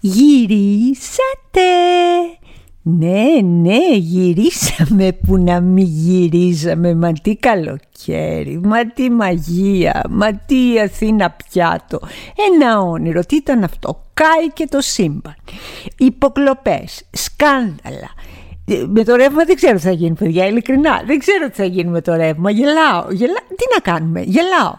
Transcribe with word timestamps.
Γυρίσατε! 0.00 1.60
Ναι, 2.82 3.24
ναι, 3.42 3.96
γυρίσαμε 3.96 5.12
που 5.26 5.36
να 5.36 5.60
μην 5.60 5.84
γυρίζαμε. 5.84 6.94
Μα 6.94 7.12
τι 7.12 7.36
καλοκαίρι, 7.36 8.60
μα 8.62 8.86
τι 8.86 9.10
μαγεία, 9.10 10.04
μα 10.10 10.32
τι 10.32 10.80
Αθήνα 10.80 11.36
πιάτο. 11.50 12.00
Ένα 12.52 12.80
όνειρο, 12.80 13.24
τι 13.24 13.36
ήταν 13.36 13.64
αυτό, 13.64 14.02
κάει 14.14 14.50
και 14.52 14.66
το 14.70 14.80
σύμπαν. 14.80 15.36
Υποκλοπές, 15.98 17.08
σκάνδαλα, 17.10 18.10
με 18.86 19.04
το 19.04 19.14
ρεύμα 19.14 19.44
δεν 19.44 19.56
ξέρω 19.56 19.76
τι 19.76 19.82
θα 19.82 19.90
γίνει, 19.90 20.14
παιδιά. 20.14 20.46
Ειλικρινά, 20.46 21.02
δεν 21.06 21.18
ξέρω 21.18 21.48
τι 21.48 21.54
θα 21.54 21.64
γίνει 21.64 21.90
με 21.90 22.00
το 22.00 22.14
ρεύμα. 22.14 22.50
Γελάω. 22.50 23.10
Γελά... 23.10 23.40
Τι 23.48 23.64
να 23.74 23.92
κάνουμε, 23.92 24.20
γελάω. 24.20 24.74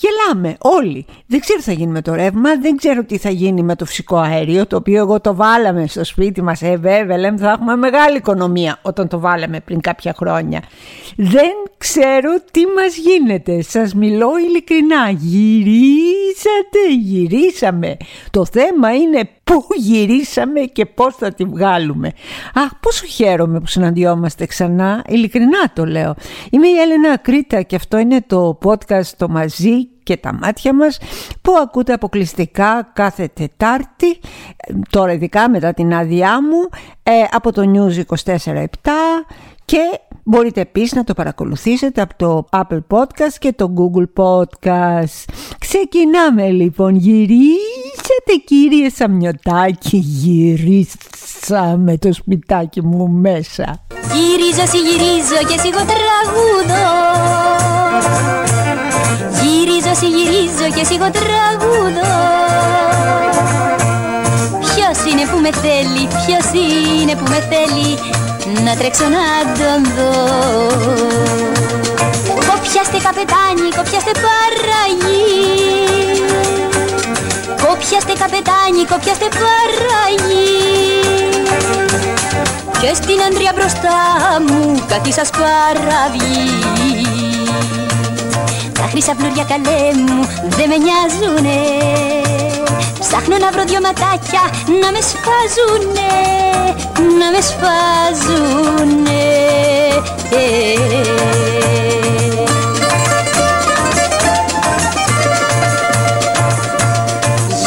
Γελάμε 0.00 0.56
όλοι. 0.58 1.06
Δεν 1.26 1.40
ξέρω 1.40 1.58
τι 1.58 1.64
θα 1.64 1.72
γίνει 1.72 1.92
με 1.92 2.02
το 2.02 2.14
ρεύμα, 2.14 2.56
δεν 2.56 2.76
ξέρω 2.76 3.04
τι 3.04 3.18
θα 3.18 3.30
γίνει 3.30 3.62
με 3.62 3.76
το 3.76 3.84
φυσικό 3.84 4.16
αέριο, 4.16 4.66
το 4.66 4.76
οποίο 4.76 4.98
εγώ 4.98 5.20
το 5.20 5.34
βάλαμε 5.34 5.86
στο 5.86 6.04
σπίτι 6.04 6.42
μας. 6.42 6.62
Ε, 6.62 6.76
βέβαια, 6.76 7.18
λέμε 7.18 7.38
θα 7.38 7.50
έχουμε 7.50 7.76
μεγάλη 7.76 8.16
οικονομία 8.16 8.78
όταν 8.82 9.08
το 9.08 9.18
βάλαμε 9.18 9.60
πριν 9.60 9.80
κάποια 9.80 10.14
χρόνια. 10.16 10.62
Δεν 11.16 11.50
ξέρω 11.78 12.30
τι 12.50 12.60
μας 12.66 12.96
γίνεται. 12.96 13.62
Σας 13.62 13.94
μιλώ 13.94 14.38
ειλικρινά. 14.38 15.10
Γυρίσατε, 15.10 16.78
γυρίσαμε. 17.00 17.96
Το 18.30 18.44
θέμα 18.44 18.94
είναι 18.94 19.28
πού 19.44 19.66
γυρίσαμε 19.76 20.60
και 20.60 20.86
πώς 20.86 21.14
θα 21.16 21.34
τη 21.34 21.44
βγάλουμε. 21.44 22.12
Αχ, 22.54 22.70
πόσο 22.80 23.06
χαίρομαι 23.06 23.60
που 23.60 23.66
συναντιόμαστε 23.66 24.46
ξανά. 24.46 25.04
Ειλικρινά 25.08 25.72
το 25.72 25.84
λέω. 25.84 26.14
Είμαι 26.50 26.66
η 26.66 26.78
Έλενα 26.78 27.16
Κρήτα 27.16 27.62
και 27.62 27.76
αυτό 27.76 27.98
είναι 27.98 28.24
το 28.26 28.58
podcast 28.64 29.06
το 29.16 29.28
μαζί 29.28 29.87
και 30.02 30.16
τα 30.16 30.34
μάτια 30.34 30.74
μας 30.74 30.98
που 31.42 31.52
ακούτε 31.62 31.92
αποκλειστικά 31.92 32.90
κάθε 32.92 33.30
Τετάρτη 33.34 34.18
τώρα 34.90 35.12
ειδικά 35.12 35.50
μετά 35.50 35.74
την 35.74 35.94
άδειά 35.94 36.42
μου 36.42 36.68
ε, 37.02 37.12
από 37.30 37.52
το 37.52 37.72
News 37.74 38.02
24-7 38.24 38.64
και 39.64 39.78
μπορείτε 40.24 40.60
επίσης 40.60 40.92
να 40.92 41.04
το 41.04 41.14
παρακολουθήσετε 41.14 42.00
από 42.00 42.14
το 42.16 42.44
Apple 42.52 42.80
Podcast 42.88 43.34
και 43.38 43.52
το 43.52 43.72
Google 43.76 44.06
Podcast. 44.24 45.24
Ξεκινάμε 45.58 46.50
λοιπόν, 46.50 46.94
γυρίσατε 46.94 48.34
κύριε 48.44 48.88
Σαμιωτάκη, 48.88 49.96
γυρίσαμε 49.96 51.98
το 51.98 52.12
σπιτάκι 52.12 52.82
μου 52.82 53.08
μέσα. 53.08 53.84
Γυρίζω, 53.90 54.66
συγυρίζω 54.66 55.38
και 55.48 55.58
σιγό 55.58 55.78
τραγούδο 55.78 56.82
Γυρίζω, 59.40 59.92
συγυρίζω 60.00 60.66
και 60.76 60.84
σιγό 60.84 61.08
τραγούδο 61.18 62.10
Ποιος 64.60 64.98
είναι 65.08 65.24
που 65.30 65.38
με 65.44 65.50
θέλει, 65.62 66.02
ποιος 66.20 66.46
είναι 67.00 67.14
που 67.14 67.26
με 67.32 67.40
θέλει 67.50 67.90
Να 68.64 68.76
τρέξω 68.76 69.04
να 69.16 69.24
τον 69.58 69.80
δω. 69.96 70.12
Κόπιαστε 72.48 72.98
καπετάνι, 73.06 73.68
κόπιαστε 73.76 74.12
παραγί 74.24 75.28
Κόπιαστε 77.64 78.12
καπετάνι, 78.22 78.82
κόπιαστε 78.90 79.28
παραγί 79.40 80.58
και 82.80 82.94
στην 82.94 83.22
άντρια 83.26 83.52
μπροστά 83.54 83.98
μου 84.46 84.84
κάτι 84.88 85.12
σας 85.12 85.30
παραβεί 85.30 87.27
Τα 88.78 88.86
χρυσά 88.90 89.14
φλουριά 89.18 89.44
καλέ 89.44 89.80
μου 90.06 90.28
δεν 90.56 90.68
με 90.68 90.76
νοιάζουνε 90.84 91.60
Ψάχνω 93.00 93.36
να 93.38 93.50
βρω 93.50 93.64
δυο 93.64 93.80
ματάκια 93.82 94.42
να 94.80 94.88
με 94.92 95.00
σφάζουνε 95.10 96.12
Να 97.18 97.26
με 97.30 97.40
σφάζουνε 97.48 99.26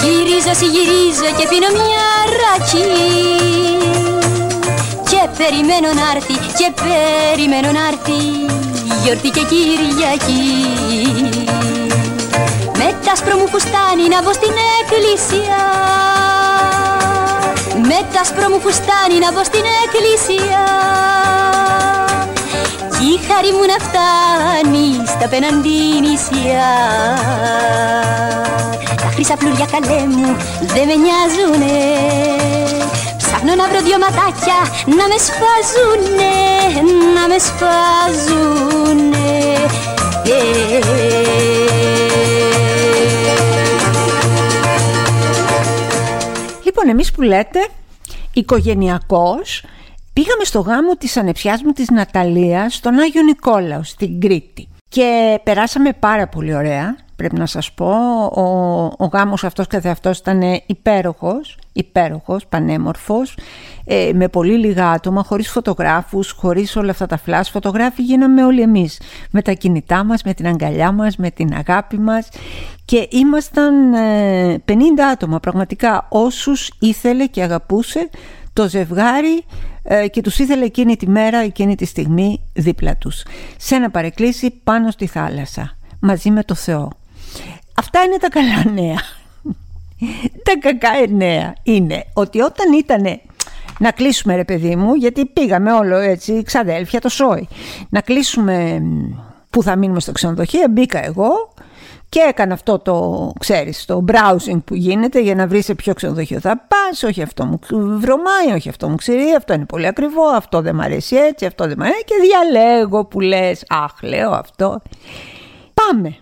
Γυρίζω, 0.02 0.53
συγυρίζω 0.59 1.30
και 1.38 1.47
πίνω 1.50 1.69
μια 1.81 2.08
ρακή 2.41 3.52
περιμένω 5.38 5.88
να 5.94 6.06
έρθει 6.16 6.34
και 6.34 6.74
περιμένω 6.81 7.72
να 7.72 7.88
έρθει 7.88 8.60
γιορτή 9.03 9.29
και 9.29 9.44
Κυριακή. 9.51 10.44
Με 12.78 12.95
τα 13.06 13.16
σπρο 13.16 13.38
μου 13.38 13.47
φουστάνι 13.47 14.06
να 14.13 14.22
μπω 14.22 14.34
στην 14.34 14.53
εκκλησία. 14.79 15.62
Με 17.90 18.00
τα 18.13 18.23
σπρο 18.23 18.50
μου 18.50 18.59
φουστάνι 18.59 19.17
να 19.23 19.31
μπω 19.31 19.44
στην 19.44 19.66
εκκλησία. 19.84 20.63
Κι 22.94 23.06
η 23.13 23.19
χάρη 23.28 23.51
μου 23.56 23.66
να 23.72 23.78
φτάνει 23.85 24.88
στα 25.07 25.28
πέναντι 25.31 25.78
νησιά. 26.06 26.72
Τα 29.01 29.07
χρύσα 29.13 29.35
πλουριά 29.35 29.67
καλέ 29.72 30.01
μου 30.16 30.35
δεν 30.59 30.85
με 30.90 30.95
νοιάζουνε 31.03 32.41
Ψάχνω 33.44 33.63
να 33.63 33.69
βρω 33.69 33.81
δυο 33.81 33.97
ματάκια 33.97 34.59
να 34.85 35.07
με 35.07 35.18
σφάζουνε, 35.18 36.34
να 37.16 37.28
με 37.28 37.38
σφάζουνε. 37.38 39.19
Λοιπόν, 46.63 46.90
εμείς 46.90 47.12
που 47.12 47.22
λέτε, 47.22 47.68
οικογενειακός, 48.34 49.63
πήγαμε 50.13 50.44
στο 50.44 50.59
γάμο 50.59 50.96
της 50.96 51.18
ανεψιάς 51.18 51.62
μου 51.62 51.72
της 51.72 51.90
Ναταλίας 51.90 52.73
στον 52.73 53.00
Άγιο 53.00 53.22
Νικόλαο, 53.22 53.84
στην 53.84 54.19
Κρήτη. 54.19 54.68
Και 54.90 55.40
περάσαμε 55.44 55.94
πάρα 55.94 56.28
πολύ 56.28 56.56
ωραία 56.56 56.96
πρέπει 57.22 57.40
να 57.40 57.46
σας 57.46 57.72
πω. 57.72 57.94
Ο, 58.36 58.44
ο 58.98 59.06
γάμος 59.06 59.44
αυτός 59.44 59.68
καθεαυτός 59.68 60.18
ήταν 60.18 60.42
υπέροχος, 60.66 61.58
υπέροχος, 61.74 62.46
πανέμορφος, 62.48 63.38
ε, 63.86 64.09
με 64.14 64.28
πολύ 64.28 64.58
λίγα 64.58 64.90
άτομα, 64.90 65.24
χωρίς 65.24 65.50
φωτογράφους, 65.50 66.32
χωρίς 66.32 66.76
όλα 66.76 66.92
αυτά 66.92 67.06
τα 67.06 67.18
φλάς. 67.18 67.50
Φωτογράφοι 67.50 68.02
γίναμε 68.02 68.46
όλοι 68.46 68.62
εμείς, 68.62 69.02
με 69.32 69.42
τα 69.42 69.52
κινητά 69.52 70.04
μας, 70.04 70.24
με 70.24 70.34
την 70.34 70.48
αγκαλιά 70.48 70.92
μας, 70.92 71.16
με 71.16 71.32
την 71.32 71.54
αγάπη 71.54 72.00
μας 72.00 72.30
και 72.86 73.08
ήμασταν 73.12 73.94
ε, 73.94 74.64
50 74.66 74.74
άτομα, 75.12 75.40
πραγματικά 75.40 76.06
όσους 76.09 76.72
ήθελε 76.80 77.26
και 77.26 77.44
αγαπούσε 77.44 78.09
το 78.53 78.70
ζευγάρι 78.70 79.44
ε, 79.84 80.08
και 80.08 80.22
τους 80.22 80.40
ήθελε 80.40 80.66
εκείνη 80.66 80.96
τη 80.96 81.08
μέρα, 81.09 81.38
εκείνη 81.38 81.76
τη 81.76 81.86
στιγμή 81.86 82.42
δίπλα 82.53 82.98
τους. 82.98 83.24
Σε 83.58 83.76
ένα 83.76 83.90
παρεκκλήσι 83.90 84.50
πάνω 84.64 84.92
στη 84.92 85.08
θάλασσα, 85.08 85.78
μαζί 86.00 86.32
με 86.32 86.44
το 86.44 86.56
Θεό. 86.56 87.00
Αυτά 87.81 88.03
είναι 88.03 88.18
τα 88.18 88.30
καλά 88.30 88.74
νέα. 88.74 89.02
τα 90.44 90.58
κακά 90.59 90.90
νέα 91.09 91.53
είναι 91.64 92.03
ότι 92.14 92.42
όταν 92.42 92.74
ήταν 92.74 93.19
να 93.80 93.92
κλείσουμε 93.92 94.36
ρε 94.36 94.44
παιδί 94.44 94.75
μου, 94.75 94.94
γιατί 94.94 95.25
πήγαμε 95.25 95.74
όλο 95.74 95.96
έτσι 95.96 96.44
ξαδέλφια 96.44 97.02
το 97.02 97.09
σόι, 97.09 97.47
να 97.90 98.02
κλείσουμε 98.02 98.81
που 99.50 99.64
θα 99.64 99.75
μείνουμε 99.75 100.00
στο 100.00 100.12
ξενοδοχείο, 100.12 100.68
μπήκα 100.70 101.06
εγώ 101.06 101.53
και 102.09 102.20
έκανα 102.30 102.53
αυτό 102.53 102.80
το, 102.80 103.31
ξέρεις, 103.40 103.86
το 103.86 104.06
browsing 104.08 104.62
που 104.66 104.75
γίνεται 104.75 105.22
για 105.22 105.36
να 105.36 105.47
βρεις 105.47 105.66
σε 105.66 105.75
ποιο 105.75 105.94
ξενοδοχείο 105.94 106.40
θα 106.40 106.68
πας, 106.68 107.03
όχι 107.03 107.22
αυτό 107.22 107.46
μου 107.46 107.59
βρωμάει, 108.00 108.56
όχι 108.56 108.70
αυτό 108.70 108.90
μου 108.90 108.96
ξέρει, 108.96 109.34
αυτό 109.38 109.53
είναι 109.53 109.66
πολύ 109.66 109.88
ακριβό, 109.88 110.25
αυτό 110.25 110.62
δεν 110.62 110.75
μ' 110.75 110.81
αρέσει 110.81 111.16
έτσι, 111.16 111.46
αυτό 111.46 111.68
δεν 111.68 111.78
μ' 111.78 111.81
αρέσει 111.81 112.03
και 112.06 112.16
διαλέγω 112.22 113.06
που 113.06 113.20
λες, 113.20 113.64
αχ 113.68 114.02
λέω 114.02 114.31
αυτό. 114.31 114.81
Πάμε, 115.74 116.16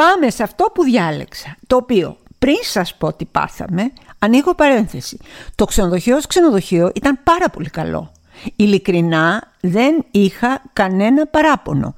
Πάμε 0.00 0.30
σε 0.30 0.42
αυτό 0.42 0.64
που 0.74 0.82
διάλεξα, 0.82 1.56
το 1.66 1.76
οποίο 1.76 2.16
πριν 2.38 2.56
σας 2.62 2.94
πω 2.94 3.12
τι 3.12 3.24
πάθαμε, 3.24 3.92
ανοίγω 4.18 4.54
παρένθεση. 4.54 5.18
Το 5.54 5.64
ξενοδοχείο 5.64 6.16
ως 6.16 6.26
ξενοδοχείο 6.26 6.90
ήταν 6.94 7.18
πάρα 7.24 7.50
πολύ 7.50 7.70
καλό. 7.70 8.12
Ειλικρινά 8.56 9.52
δεν 9.60 10.04
είχα 10.10 10.62
κανένα 10.72 11.26
παράπονο. 11.26 11.94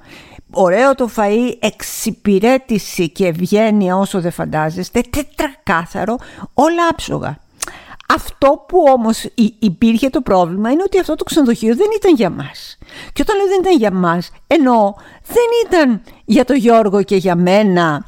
Ωραίο 0.51 0.95
το 0.95 1.11
φαΐ, 1.17 1.57
εξυπηρέτηση 1.61 3.11
και 3.11 3.27
ευγένεια 3.27 3.97
όσο 3.97 4.21
δεν 4.21 4.33
φαντάζεστε, 4.33 5.01
τετρακάθαρο, 5.11 6.17
όλα 6.55 6.89
άψογα. 6.91 7.39
Αυτό 8.15 8.65
που 8.69 8.85
όμως 8.95 9.27
υπήρχε 9.59 10.09
το 10.09 10.21
πρόβλημα 10.21 10.71
είναι 10.71 10.83
ότι 10.83 10.99
αυτό 10.99 11.15
το 11.15 11.25
ξενοδοχείο 11.25 11.77
δεν 11.77 11.87
ήταν 11.97 12.15
για 12.15 12.31
μας. 12.31 12.79
Και 13.13 13.23
όταν 13.23 13.37
λέω 13.37 13.47
δεν 13.47 13.61
ήταν 13.61 13.77
για 13.77 13.93
μας, 13.93 14.31
ενώ 14.47 14.95
δεν 15.27 15.45
ήταν 15.67 16.03
για 16.25 16.45
το 16.45 16.53
Γιώργο 16.53 17.03
και 17.03 17.17
για 17.17 17.37
μένα 17.37 18.07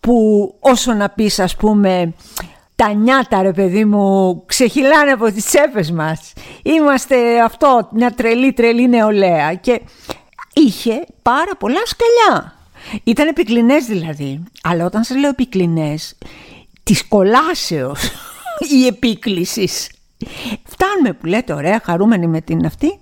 που 0.00 0.54
όσο 0.60 0.92
να 0.92 1.08
πεις 1.08 1.38
ας 1.38 1.56
πούμε 1.56 2.14
τα 2.76 2.92
νιάτα 2.92 3.42
ρε 3.42 3.52
παιδί 3.52 3.84
μου 3.84 4.42
ξεχυλάνε 4.46 5.10
από 5.10 5.32
τις 5.32 5.44
τσέπες 5.44 5.90
μας. 5.90 6.32
Είμαστε 6.62 7.40
αυτό 7.40 7.88
μια 7.92 8.10
τρελή 8.10 8.52
τρελή 8.52 8.88
νεολαία 8.88 9.54
και 9.54 9.80
είχε 10.52 11.04
πάρα 11.22 11.56
πολλά 11.58 11.80
σκαλιά. 11.84 12.54
Ήταν 13.04 13.28
επικλινές 13.28 13.84
δηλαδή. 13.84 14.42
Αλλά 14.62 14.84
όταν 14.84 15.04
σας 15.04 15.16
λέω 15.16 15.30
επικλινές 15.30 16.18
της 16.82 17.08
κολάσεως 17.08 18.29
η 18.68 18.86
επίκληση. 18.86 19.68
Φτάνουμε 20.64 21.12
που 21.20 21.26
λέτε 21.26 21.52
ωραία, 21.52 21.80
χαρούμενοι 21.84 22.26
με 22.26 22.40
την 22.40 22.66
αυτή. 22.66 22.98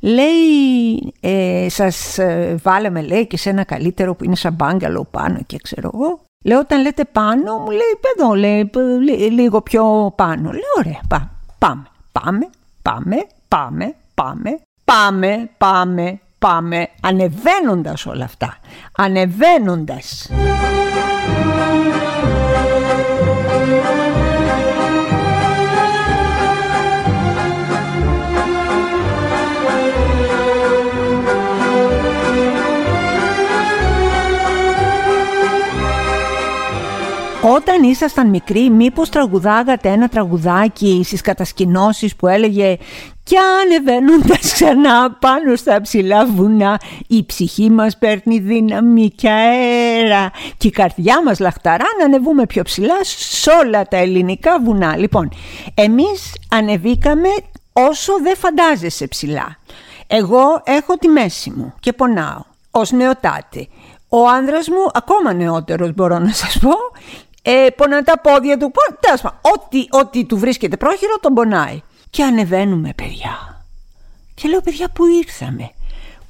Λέει, 0.00 1.12
ε, 1.20 1.66
σας 1.68 2.18
ε, 2.18 2.56
βάλαμε 2.62 3.02
λέει 3.02 3.26
και 3.26 3.36
σε 3.36 3.50
ένα 3.50 3.64
καλύτερο 3.64 4.14
που 4.14 4.24
είναι 4.24 4.36
σαν 4.36 4.52
μπάγκαλο 4.52 5.06
πάνω 5.10 5.38
και 5.46 5.58
ξέρω 5.62 5.90
εγώ. 5.94 6.20
Λέω 6.44 6.58
όταν 6.58 6.82
λέτε 6.82 7.04
πάνω 7.04 7.58
μου 7.58 7.70
λέει 7.70 7.98
παιδό 8.00 8.34
λέει 8.34 9.30
λίγο 9.30 9.62
πιο 9.62 10.12
πάνω. 10.16 10.50
Λέω 10.50 10.74
ωραία 10.78 11.00
πάμε, 11.08 11.30
πάμε, 11.58 11.86
πάμε, 12.12 12.48
πάμε, 12.82 13.16
πάμε, 13.48 13.94
πάμε, 14.14 14.60
πάμε, 14.84 15.50
πάμε, 15.58 16.20
πάμε, 16.38 16.88
ανεβαίνοντας 17.00 18.06
όλα 18.06 18.24
αυτά, 18.24 18.56
ανεβαίνοντας. 18.96 20.30
Όταν 37.42 37.82
ήσασταν 37.82 38.28
μικροί, 38.28 38.70
μήπως 38.70 39.08
τραγουδάγατε 39.08 39.88
ένα 39.88 40.08
τραγουδάκι 40.08 41.02
στις 41.04 41.20
κατασκηνώσεις 41.20 42.16
που 42.16 42.26
έλεγε 42.26 42.76
«Κι 43.22 43.36
ανεβαίνοντας 43.62 44.52
ξανά 44.52 45.12
πάνω 45.20 45.56
στα 45.56 45.80
ψηλά 45.80 46.26
βουνά, 46.26 46.80
η 47.06 47.24
ψυχή 47.24 47.70
μας 47.70 47.98
παίρνει 47.98 48.38
δύναμη 48.38 49.10
και 49.10 49.28
αέρα 49.30 50.30
και 50.56 50.66
η 50.66 50.70
καρδιά 50.70 51.22
μας 51.22 51.38
λαχταρά 51.38 51.84
να 51.98 52.04
ανεβούμε 52.04 52.46
πιο 52.46 52.62
ψηλά 52.62 53.04
σε 53.04 53.50
όλα 53.50 53.84
τα 53.84 53.96
ελληνικά 53.96 54.60
βουνά». 54.60 54.96
Λοιπόν, 54.96 55.28
εμείς 55.74 56.34
ανεβήκαμε 56.48 57.28
όσο 57.72 58.12
δεν 58.22 58.36
φαντάζεσαι 58.36 59.06
ψηλά. 59.06 59.56
Εγώ 60.06 60.62
έχω 60.64 60.96
τη 60.96 61.08
μέση 61.08 61.50
μου 61.50 61.74
και 61.80 61.92
πονάω 61.92 62.42
ως 62.70 62.90
νεοτάτη. 62.90 63.68
Ο 64.12 64.28
άνδρας 64.28 64.68
μου, 64.68 64.86
ακόμα 64.92 65.32
νεότερος 65.32 65.94
μπορώ 65.94 66.18
να 66.18 66.32
σας 66.32 66.58
πω, 66.58 66.72
ε, 67.42 67.66
πονά 67.76 68.02
τα 68.02 68.20
πόδια 68.20 68.56
του. 68.56 68.72
Τέλος 69.00 69.22
ό,τι, 69.24 69.86
ό,τι 69.90 70.24
του 70.24 70.38
βρίσκεται 70.38 70.76
πρόχειρο 70.76 71.18
τον 71.20 71.34
πονάει. 71.34 71.82
Και 72.10 72.22
ανεβαίνουμε, 72.22 72.92
παιδιά. 72.96 73.64
Και 74.34 74.48
λέω, 74.48 74.60
παιδιά, 74.60 74.88
πού 74.88 75.06
ήρθαμε; 75.06 75.70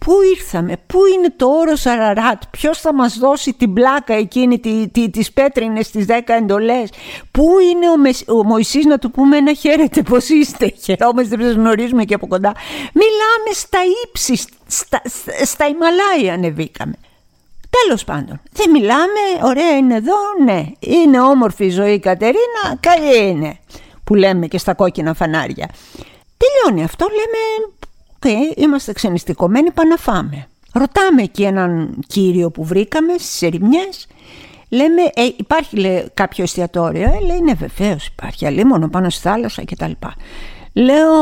Πού 0.05 0.13
ήρθαμε, 0.37 0.77
πού 0.87 0.99
είναι 1.15 1.33
το 1.37 1.47
όρος 1.47 1.87
Αραράτ, 1.87 2.43
ποιος 2.51 2.81
θα 2.81 2.95
μας 2.95 3.19
δώσει 3.19 3.53
την 3.53 3.73
πλάκα 3.73 4.15
εκείνη, 4.15 4.59
τη, 4.59 4.89
τη, 4.89 5.11
τις 5.11 5.33
πέτρινες, 5.33 5.91
τις 5.91 6.05
δέκα 6.07 6.35
εντολές, 6.35 6.91
πού 7.31 7.59
είναι 7.59 7.87
ο, 7.89 8.37
ο 8.39 8.45
Μωυσής 8.45 8.85
να 8.85 8.99
του 8.99 9.11
πούμε 9.11 9.37
ένα 9.37 9.55
χαίρετε, 9.55 10.03
πώς 10.03 10.29
είστε, 10.29 10.75
χαιρόμαστε 10.83 11.37
που 11.37 11.43
σας 11.43 11.53
γνωρίζουμε 11.53 12.05
και 12.05 12.15
από 12.15 12.27
κοντά. 12.27 12.53
Μιλάμε 12.95 13.53
στα 13.53 13.79
ύψη, 14.05 14.37
στα, 14.37 15.03
στα, 15.05 15.45
στα 15.45 15.67
Ιμαλάια 15.67 16.35
ανεβήκαμε. 16.35 16.95
Τέλος 17.71 18.05
πάντων, 18.05 18.41
δεν 18.53 18.71
μιλάμε, 18.71 19.21
ωραία 19.43 19.77
είναι 19.77 19.95
εδώ, 19.95 20.17
ναι. 20.45 20.67
Είναι 20.79 21.21
όμορφη 21.21 21.65
η 21.65 21.71
ζωή 21.71 21.93
η 21.93 21.99
Κατερίνα, 21.99 22.77
καλή 22.81 23.29
είναι. 23.29 23.59
Που 24.05 24.15
λέμε 24.15 24.47
και 24.47 24.59
στα 24.59 24.75
κόκκινα 24.75 25.15
φανάρια. 25.15 25.69
Τελειώνει 26.37 26.85
αυτό, 26.85 27.07
λέμε, 27.09 27.73
okay, 28.19 28.59
είμαστε 28.59 28.93
ξενιστικομένοι, 28.93 29.71
πάμε 29.71 29.89
να 29.89 29.97
φάμε. 29.97 30.49
Ρωτάμε 30.73 31.23
εκεί 31.23 31.43
έναν 31.43 31.99
κύριο 32.07 32.51
που 32.51 32.65
βρήκαμε 32.65 33.13
στις 33.19 33.43
ερημιές, 33.43 34.07
Λέμε, 34.73 35.03
ε, 35.15 35.29
υπάρχει 35.37 35.77
λέει, 35.77 36.11
κάποιο 36.15 36.45
εστιατόριο. 36.45 37.03
Ε, 37.03 37.21
λέει, 37.27 37.41
ναι, 37.41 37.53
βεβαίως 37.55 38.07
υπάρχει. 38.07 38.47
Αλλή 38.47 38.65
μόνο 38.65 38.89
πάνω 38.89 39.11
στη 39.11 39.21
θάλασσα 39.21 39.65
κτλ. 39.65 39.91
Λέω, 40.73 41.15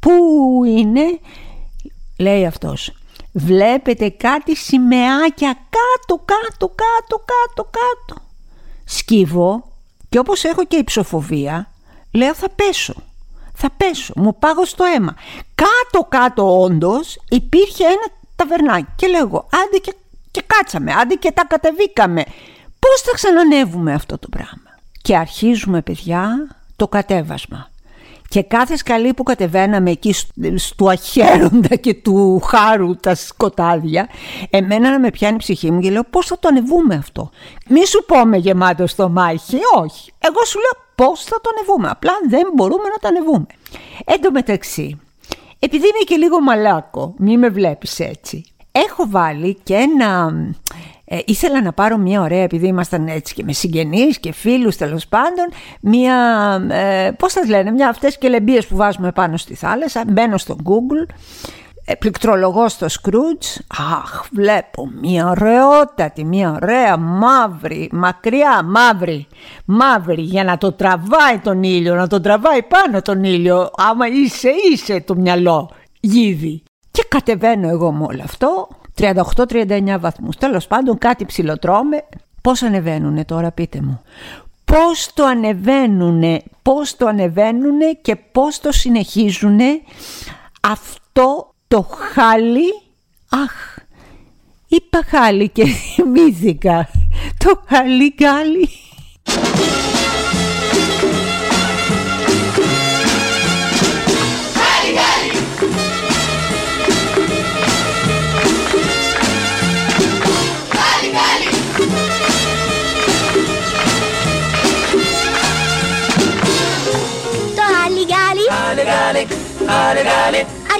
πού 0.00 0.12
είναι, 0.64 1.18
λέει 2.18 2.46
αυτός 2.46 2.97
βλέπετε 3.38 4.08
κάτι 4.08 4.56
σημαίακια 4.56 5.52
κάτω, 5.52 6.24
κάτω, 6.24 6.68
κάτω, 6.74 7.24
κάτω, 7.24 7.70
κάτω. 7.70 8.22
Σκύβω 8.84 9.72
και 10.08 10.18
όπως 10.18 10.44
έχω 10.44 10.64
και 10.64 10.76
υψοφοβία, 10.76 11.70
λέω 12.12 12.34
θα 12.34 12.48
πέσω. 12.48 12.94
Θα 13.54 13.70
πέσω, 13.76 14.12
μου 14.16 14.38
πάγω 14.38 14.64
στο 14.64 14.84
αίμα. 14.84 15.14
Κάτω 15.54 16.06
κάτω 16.08 16.60
όντως 16.60 17.18
υπήρχε 17.28 17.84
ένα 17.84 18.06
ταβερνάκι 18.36 18.86
και 18.96 19.06
λέω 19.06 19.20
εγώ 19.20 19.48
άντε 19.52 19.78
και, 19.78 19.94
και 20.30 20.42
κάτσαμε, 20.46 20.92
άντε 20.92 21.14
και 21.14 21.32
τα 21.32 21.44
κατεβήκαμε. 21.44 22.24
Πώς 22.78 23.00
θα 23.00 23.12
ξανανεύουμε 23.14 23.92
αυτό 23.92 24.18
το 24.18 24.28
πράγμα; 24.28 24.70
Και 25.02 25.16
αρχίζουμε 25.16 25.82
παιδιά 25.82 26.56
το 26.76 26.88
κατέβασμα. 26.88 27.70
Και 28.28 28.42
κάθε 28.42 28.76
σκαλή 28.76 29.14
που 29.14 29.22
κατεβαίναμε 29.22 29.90
εκεί 29.90 30.14
στο 30.56 30.88
αχαίροντα 30.88 31.76
και 31.76 31.94
του 31.94 32.40
χάρου 32.40 32.96
τα 32.96 33.14
σκοτάδια, 33.14 34.08
εμένα 34.50 34.90
να 34.90 34.98
με 34.98 35.10
πιάνει 35.10 35.34
η 35.34 35.38
ψυχή 35.38 35.70
μου 35.70 35.80
και 35.80 35.90
λέω 35.90 36.04
πώς 36.10 36.26
θα 36.26 36.38
το 36.38 36.48
ανεβούμε 36.48 36.94
αυτό; 36.94 37.30
Μη 37.68 37.86
σου 37.86 38.04
πω 38.06 38.24
με 38.24 38.36
γεμάτο 38.36 38.86
στο 38.86 39.08
μάχη, 39.08 39.58
όχι. 39.76 40.12
Εγώ 40.18 40.44
σου 40.44 40.58
λέω 40.58 40.84
πώς 40.94 41.24
θα 41.24 41.40
το 41.40 41.50
ανεβούμε, 41.56 41.88
απλά 41.88 42.12
δεν 42.28 42.50
μπορούμε 42.54 42.88
να 42.88 42.98
το 42.98 43.08
ανεβούμε. 43.08 43.46
Εν 44.04 44.20
τω 44.20 44.30
μεταξύ, 44.30 45.00
επειδή 45.58 45.86
είμαι 45.86 46.04
και 46.06 46.16
λίγο 46.16 46.40
μαλάκο, 46.40 47.14
μη 47.18 47.38
με 47.38 47.48
βλέπεις 47.48 48.00
έτσι, 48.00 48.44
έχω 48.78 49.08
βάλει 49.08 49.58
και 49.62 49.74
ένα 49.74 50.32
ε, 51.10 51.18
ήθελα 51.24 51.62
να 51.62 51.72
πάρω 51.72 51.96
μια 51.96 52.20
ωραία, 52.20 52.42
επειδή 52.42 52.66
ήμασταν 52.66 53.06
έτσι 53.06 53.34
και 53.34 53.44
με 53.44 53.52
συγγενείς 53.52 54.18
και 54.18 54.32
φίλους 54.32 54.76
τέλος 54.76 55.06
πάντων, 55.06 55.48
μια, 55.80 56.16
ε, 56.70 57.10
πώς 57.18 57.32
θα 57.32 57.46
λένε, 57.48 57.70
μια 57.70 57.88
αυτές 57.88 58.18
και 58.18 58.28
λεμπίες 58.28 58.66
που 58.66 58.76
βάζουμε 58.76 59.12
πάνω 59.12 59.36
στη 59.36 59.54
θάλασσα, 59.54 60.04
μπαίνω 60.06 60.38
στο 60.38 60.56
Google, 60.64 61.14
ε, 61.84 61.94
πληκτρολογώ 61.94 62.68
στο 62.68 62.86
Scrooge, 62.86 63.60
αχ 63.92 64.26
βλέπω 64.32 64.90
μια 65.00 65.28
ωραιότατη, 65.28 66.24
μια 66.24 66.50
ωραία 66.50 66.96
μαύρη, 66.96 67.88
μακριά 67.92 68.62
μαύρη, 68.64 69.26
μαύρη 69.64 70.22
για 70.22 70.44
να 70.44 70.58
το 70.58 70.72
τραβάει 70.72 71.38
τον 71.42 71.62
ήλιο, 71.62 71.94
να 71.94 72.06
το 72.06 72.20
τραβάει 72.20 72.62
πάνω 72.62 73.02
τον 73.02 73.24
ήλιο, 73.24 73.70
άμα 73.76 74.06
είσαι 74.06 74.50
είσαι 74.72 75.00
το 75.00 75.14
μυαλό, 75.14 75.70
γίδι. 76.00 76.62
Και 76.98 77.04
κατεβαίνω 77.08 77.68
εγώ 77.68 77.92
με 77.92 78.04
όλο 78.04 78.22
αυτό, 78.24 78.68
38-39 78.98 79.96
βαθμούς. 80.00 80.36
Τέλος 80.36 80.66
πάντων 80.66 80.98
κάτι 80.98 81.24
ψηλοτρώμε. 81.24 82.04
Πώς 82.42 82.62
ανεβαίνουνε 82.62 83.24
τώρα 83.24 83.50
πείτε 83.50 83.80
μου; 83.80 84.02
Πώς 84.64 85.10
το 85.14 85.24
ανεβαίνουνε, 85.24 86.42
πώς 86.62 86.96
το 86.96 87.06
ανεβαίνουνε 87.06 87.92
και 88.02 88.16
πώς 88.16 88.60
το 88.60 88.72
συνεχίζουνε 88.72 89.80
αυτό 90.60 91.54
το 91.68 91.86
χάλι; 92.12 92.82
Αχ, 93.28 93.76
είπα 94.68 95.04
χάλι 95.06 95.48
και 95.48 95.64
θυμήθηκα. 95.94 96.88
Το 97.44 97.62
χάλι 97.66 98.14
γκάλι. 98.16 98.68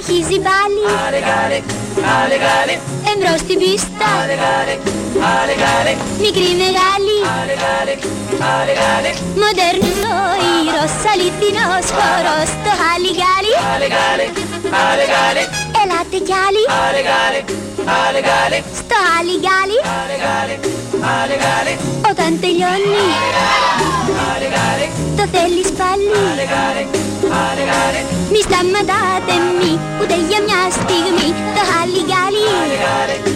Αρχίζει 0.01 0.39
πάλι 0.47 0.81
Άρε 1.05 1.21
γάλε 1.29 1.59
Άρε 2.19 2.37
γάλε 2.45 2.75
Εμπρός 3.11 3.39
στην 3.43 3.57
πίστα 3.61 4.07
Άρε 4.21 4.35
γάλε 4.43 4.75
Άρε 5.37 5.55
γάλε 5.61 5.93
Μικρή 6.23 6.49
μεγάλη 6.63 7.15
Άρε 7.37 7.55
γάλε 7.63 7.93
Άρε 8.55 8.73
γάλε 8.81 9.11
Μοντέρνος 9.41 9.99
ο 10.13 10.17
ήρος 10.57 10.93
Αληθινός 11.11 11.85
χορός 11.97 12.49
Το 12.65 12.71
χάλι 12.79 13.11
γάλι 13.19 13.53
Άρε 13.71 13.87
γάλε 13.95 14.25
Άρε 14.87 15.05
γάλε 15.13 15.43
Ελάτε 15.81 16.19
κι 16.27 16.35
άλλοι 16.45 16.63
Άρε 16.85 17.01
γάλε 17.09 17.39
Άρε 18.03 18.21
γάλε 18.27 18.59
Στο 18.79 18.97
χάλι 19.05 19.35
γάλι 19.45 19.77
Άρε 19.99 20.17
γάλε 20.23 20.55
Άρε 21.17 21.35
γάλε 21.43 21.73
Όταν 22.11 22.31
τελειώνει 22.43 23.03
Άρε 24.29 24.47
γάλε 24.55 24.87
Το 25.17 25.23
θέλεις 25.33 25.69
πάλι 25.79 26.07
Άρε 26.29 26.45
γάλε 26.53 26.83
Άρε 26.83 26.85
γάλε 26.85 26.98
Μη 28.31 28.41
σταματάτε 28.47 29.35
μη 29.59 29.71
Ούτε 30.01 30.15
για 30.29 30.39
μια 30.45 30.61
στιγμή 30.77 31.27
Το 31.55 31.61
χάλι 31.69 32.01
γάλι 32.09 33.28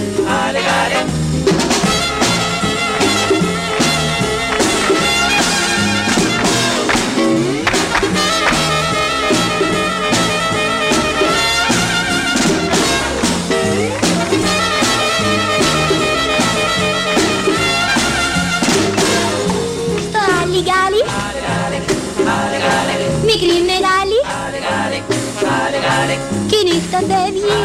Κι 26.94 27.00
η 27.00 27.06
νύχτα 27.06 27.16
φεύγει 27.16 27.60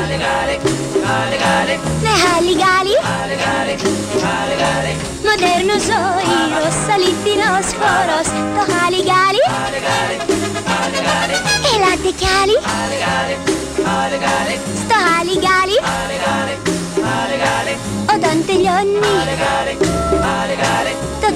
Μεγάλη 2.07 2.53
γάλη 2.63 2.97
Μοντέρνο 5.27 5.77
ζωήρος 5.89 6.77
Αληθινός 6.95 7.69
χώρος 7.81 8.29
Το 8.57 8.63
χάλι 8.71 9.01
γάλη 9.11 9.45
Ελάτε 11.73 12.11
κι 12.21 12.29
άλλοι 12.41 12.57
Στο 14.83 14.97
χάλι 15.07 15.35
γάλη 15.45 15.77
Όταν 18.15 18.37
τελειώνει 18.47 18.99
Το 21.23 21.29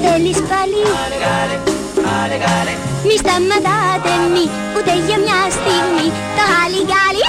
θέλεις 2.12 2.45
πάλι 2.47 2.75
Μη 3.07 3.16
σταματάτε 3.23 4.12
μη 4.33 4.45
Ούτε 4.76 4.92
για 5.07 5.19
μια 5.25 5.40
στιγμή 5.57 6.07
Το 6.37 6.42
χάλι 6.52 6.81
γάλη 6.90 7.23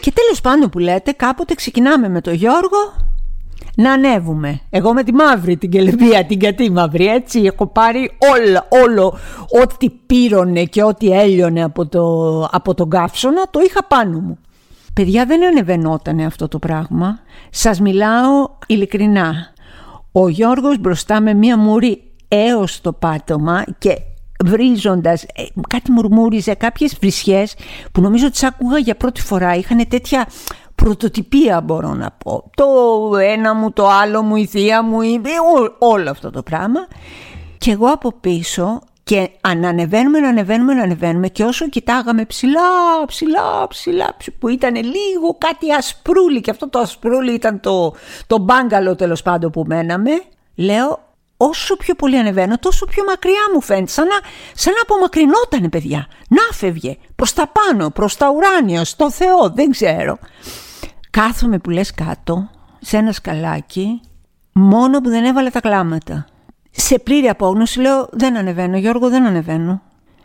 Και 0.00 0.12
τέλος 0.12 0.40
πάντων 0.40 0.68
που 0.70 0.78
λέτε, 0.78 1.12
κάποτε 1.12 1.54
ξεκινάμε 1.54 2.08
με 2.08 2.20
τον 2.20 2.34
Γιώργο 2.34 2.80
να 3.74 3.92
ανέβουμε. 3.92 4.60
Εγώ 4.70 4.92
με 4.92 5.02
τη 5.02 5.12
μαύρη 5.12 5.56
την 5.56 5.70
κελεπία, 5.70 6.24
την 6.24 6.38
κατή 6.38 6.70
μαύρη, 6.70 7.06
έτσι. 7.06 7.40
Έχω 7.40 7.66
πάρει 7.66 8.10
όλο, 8.18 8.82
όλο 8.84 9.18
ό,τι 9.62 9.90
πύρωνε 9.90 10.64
και 10.64 10.82
ό,τι 10.82 11.10
έλειωνε 11.10 11.62
από, 11.62 11.86
το, 11.86 12.04
από 12.52 12.74
τον 12.74 12.90
καύσωνα, 12.90 13.42
το 13.50 13.60
είχα 13.66 13.84
πάνω 13.84 14.18
μου. 14.20 14.38
Παιδιά 14.94 15.26
δεν 15.26 15.44
ανεβαινόταν 15.44 16.20
αυτό 16.20 16.48
το 16.48 16.58
πράγμα. 16.58 17.18
Σας 17.50 17.80
μιλάω 17.80 18.48
ειλικρινά. 18.66 19.51
Ο 20.12 20.28
Γιώργος 20.28 20.78
μπροστά 20.78 21.20
με 21.20 21.34
μία 21.34 21.56
μούρη 21.56 22.02
έως 22.28 22.80
το 22.80 22.92
πάτωμα 22.92 23.64
και 23.78 23.98
βρίζοντας, 24.44 25.22
ε, 25.22 25.44
κάτι 25.68 25.90
μουρμούριζε, 25.90 26.54
κάποιες 26.54 26.96
βρισιές 27.00 27.54
που 27.92 28.00
νομίζω 28.00 28.26
ότι 28.26 28.46
άκουγα 28.46 28.78
για 28.78 28.96
πρώτη 28.96 29.20
φορά. 29.20 29.54
Είχαν 29.54 29.88
τέτοια 29.88 30.28
πρωτοτυπία 30.74 31.60
μπορώ 31.60 31.94
να 31.94 32.10
πω. 32.10 32.50
Το 32.54 32.64
ένα 33.16 33.54
μου, 33.54 33.72
το 33.72 33.88
άλλο 33.88 34.22
μου, 34.22 34.36
η 34.36 34.46
θεία 34.46 34.82
μου, 34.82 35.02
η... 35.02 35.20
ό, 35.80 35.86
όλο 35.86 36.10
αυτό 36.10 36.30
το 36.30 36.42
πράγμα. 36.42 36.80
Και 37.58 37.70
εγώ 37.70 37.86
από 37.86 38.12
πίσω 38.12 38.80
και 39.12 39.30
αν 39.40 39.64
ανεβαίνουμε, 39.64 40.18
να 40.20 40.28
ανεβαίνουμε, 40.28 40.74
να 40.74 40.82
ανεβαίνουμε 40.82 41.28
και 41.28 41.44
όσο 41.44 41.68
κοιτάγαμε 41.68 42.24
ψηλά, 42.24 42.60
ψηλά, 43.06 43.66
ψηλά, 43.68 44.16
που 44.38 44.48
ήταν 44.48 44.74
λίγο 44.74 45.36
κάτι 45.38 45.72
ασπρούλι 45.72 46.40
και 46.40 46.50
αυτό 46.50 46.68
το 46.68 46.78
ασπρούλι 46.78 47.32
ήταν 47.32 47.60
το, 47.60 47.94
το 48.26 48.38
μπάγκαλο 48.38 48.96
τέλος 48.96 49.22
πάντων 49.22 49.50
που 49.50 49.64
μέναμε, 49.66 50.10
λέω 50.54 51.00
όσο 51.36 51.76
πιο 51.76 51.94
πολύ 51.94 52.18
ανεβαίνω, 52.18 52.58
τόσο 52.58 52.86
πιο 52.86 53.04
μακριά 53.04 53.42
μου 53.54 53.62
φαίνεται. 53.62 53.90
Σαν 53.90 54.06
να, 54.06 54.14
σαν 54.54 54.72
να 54.72 54.80
απομακρυνότανε, 54.80 55.68
παιδιά. 55.68 56.06
Να 56.28 56.56
φεύγε 56.56 56.96
προς 57.16 57.32
τα 57.32 57.52
πάνω, 57.52 57.90
προς 57.90 58.16
τα 58.16 58.30
ουράνια, 58.30 58.84
στο 58.84 59.10
Θεό, 59.10 59.50
δεν 59.54 59.70
ξέρω. 59.70 60.18
Κάθομαι 61.10 61.58
που 61.58 61.70
λες 61.70 61.94
κάτω, 61.94 62.50
σε 62.80 62.96
ένα 62.96 63.12
σκαλάκι, 63.12 64.00
μόνο 64.52 65.00
που 65.00 65.08
δεν 65.08 65.24
έβαλε 65.24 65.50
τα 65.50 65.60
κλάματα. 65.60 66.26
Σε 66.74 66.98
πλήρη 66.98 67.28
απόγνωση 67.28 67.80
λέω, 67.80 68.08
δεν 68.12 68.36
ανεβαίνω, 68.36 68.76
Γιώργο, 68.76 69.08
δεν 69.08 69.24
ανεβαίνω. 69.26 69.82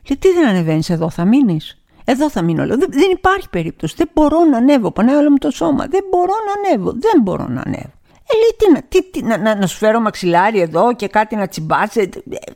Λέει, 0.09 0.17
τι 0.19 0.33
δεν 0.33 0.47
ανεβαίνεις 0.47 0.89
εδώ, 0.89 1.09
θα 1.09 1.25
μείνεις. 1.25 1.81
Εδώ 2.09 2.29
θα 2.29 2.41
μείνω. 2.41 2.65
Λέω, 2.65 2.77
δεν, 2.77 2.87
δεν 2.91 3.11
υπάρχει 3.11 3.49
περίπτωση. 3.49 3.93
Δεν 3.97 4.09
μπορώ 4.13 4.43
να 4.43 4.57
ανέβω. 4.57 4.91
Πονάει 4.91 5.15
όλο 5.15 5.29
μου 5.29 5.37
το 5.37 5.51
σώμα. 5.51 5.85
Δεν 5.89 6.03
μπορώ 6.09 6.33
να 6.47 6.69
ανέβω. 6.69 6.91
Δεν 6.91 7.21
μπορώ 7.21 7.47
να 7.47 7.61
ανέβω. 7.61 7.91
Ε, 8.29 8.33
λέει, 8.41 8.53
τι, 8.57 8.71
να, 8.71 8.81
τι, 8.81 9.11
τι, 9.11 9.23
να, 9.23 9.37
να, 9.37 9.55
να 9.55 9.67
σου 9.67 9.77
φέρω 9.77 9.99
μαξιλάρι 9.99 10.59
εδώ 10.59 10.95
και 10.95 11.07
κάτι 11.07 11.35
να 11.35 11.47
τσιμπάσει. 11.47 11.99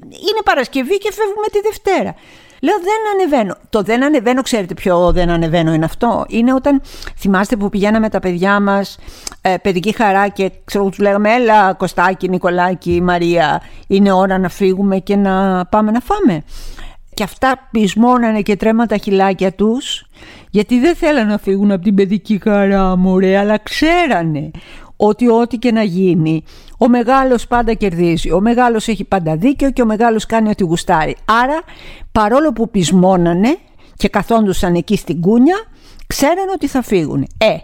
Είναι 0.09 0.41
Παρασκευή 0.43 0.97
και 0.97 1.11
φεύγουμε 1.13 1.47
τη 1.51 1.59
Δευτέρα. 1.59 2.15
Λέω 2.63 2.75
δεν 2.77 3.13
ανεβαίνω. 3.13 3.55
Το 3.69 3.81
δεν 3.81 4.03
ανεβαίνω, 4.03 4.41
ξέρετε 4.41 4.73
ποιο 4.73 5.11
δεν 5.11 5.29
ανεβαίνω 5.29 5.73
είναι 5.73 5.85
αυτό; 5.85 6.25
Είναι 6.27 6.53
όταν 6.53 6.81
θυμάστε 7.17 7.55
που 7.55 7.69
πηγαίναμε 7.69 8.09
τα 8.09 8.19
παιδιά 8.19 8.59
μας, 8.59 8.97
ε, 9.41 9.55
παιδική 9.61 9.95
χαρά 9.95 10.27
και 10.27 10.51
ξέρω 10.65 10.89
τους 10.89 10.99
λέγαμε 10.99 11.33
Έλα, 11.33 11.73
Κωστάκι, 11.73 12.29
Νικολάκι, 12.29 13.01
Μαρία, 13.01 13.61
είναι 13.87 14.11
ώρα 14.11 14.37
να 14.37 14.49
φύγουμε 14.49 14.97
και 14.97 15.15
να 15.15 15.65
πάμε 15.65 15.91
να 15.91 15.99
φάμε. 15.99 16.43
Και 17.13 17.23
αυτά 17.23 17.67
πεισμόνανε 17.71 18.41
και 18.41 18.55
τρέμα 18.55 18.85
τα 18.85 18.97
χυλάκια 18.97 19.51
τους 19.51 20.05
γιατί 20.49 20.79
δεν 20.79 20.95
θέλανε 20.95 21.31
να 21.31 21.37
φύγουν 21.37 21.71
από 21.71 21.83
την 21.83 21.95
παιδική 21.95 22.39
χαρά 22.43 22.95
μωρέ 22.95 23.37
αλλά 23.37 23.57
ξέρανε 23.57 24.51
ότι 25.03 25.29
ό,τι 25.29 25.57
και 25.57 25.71
να 25.71 25.83
γίνει, 25.83 26.43
ο 26.77 26.87
μεγάλος 26.87 27.47
πάντα 27.47 27.73
κερδίζει, 27.73 28.31
ο 28.31 28.39
μεγάλος 28.39 28.87
έχει 28.87 29.03
πάντα 29.03 29.35
δίκιο 29.35 29.71
και 29.71 29.81
ο 29.81 29.85
μεγάλος 29.85 30.25
κάνει 30.25 30.49
ό,τι 30.49 30.63
γουστάρει. 30.63 31.15
Άρα, 31.25 31.61
παρόλο 32.11 32.51
που 32.51 32.69
πεισμόνανε 32.69 33.57
και 33.95 34.09
καθόντουσαν 34.09 34.75
εκεί 34.75 34.97
στην 34.97 35.21
κούνια, 35.21 35.55
ξέρανε 36.07 36.51
ότι 36.53 36.67
θα 36.67 36.81
φύγουν. 36.81 37.27
Ε, 37.37 37.55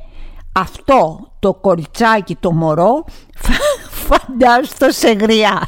αυτό 0.51 1.31
το 1.39 1.53
κοριτσάκι 1.53 2.35
το 2.35 2.51
μωρό 2.51 3.05
φαντάστο 4.07 4.89
σε 4.89 5.11
γριά. 5.11 5.67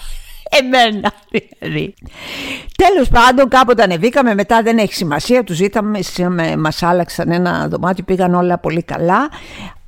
Εμένα 0.49 1.11
δηλαδή. 1.29 1.93
Τέλος 2.75 3.09
πάντων 3.09 3.47
κάποτε 3.47 3.83
ανεβήκαμε 3.83 4.33
μετά 4.33 4.61
δεν 4.61 4.77
έχει 4.77 4.93
σημασία 4.93 5.43
Τους 5.43 5.55
ζήταμε, 5.55 5.99
μας 6.57 6.83
άλλαξαν 6.83 7.31
ένα 7.31 7.67
δωμάτιο 7.67 8.03
Πήγαν 8.03 8.33
όλα 8.33 8.57
πολύ 8.57 8.83
καλά 8.83 9.29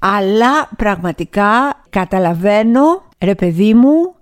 αλλά 0.04 0.70
πραγματικά 0.76 1.82
καταλαβαίνω, 1.90 3.04
ρε 3.20 3.36
παιδί 3.36 3.74
μου, 3.74 4.16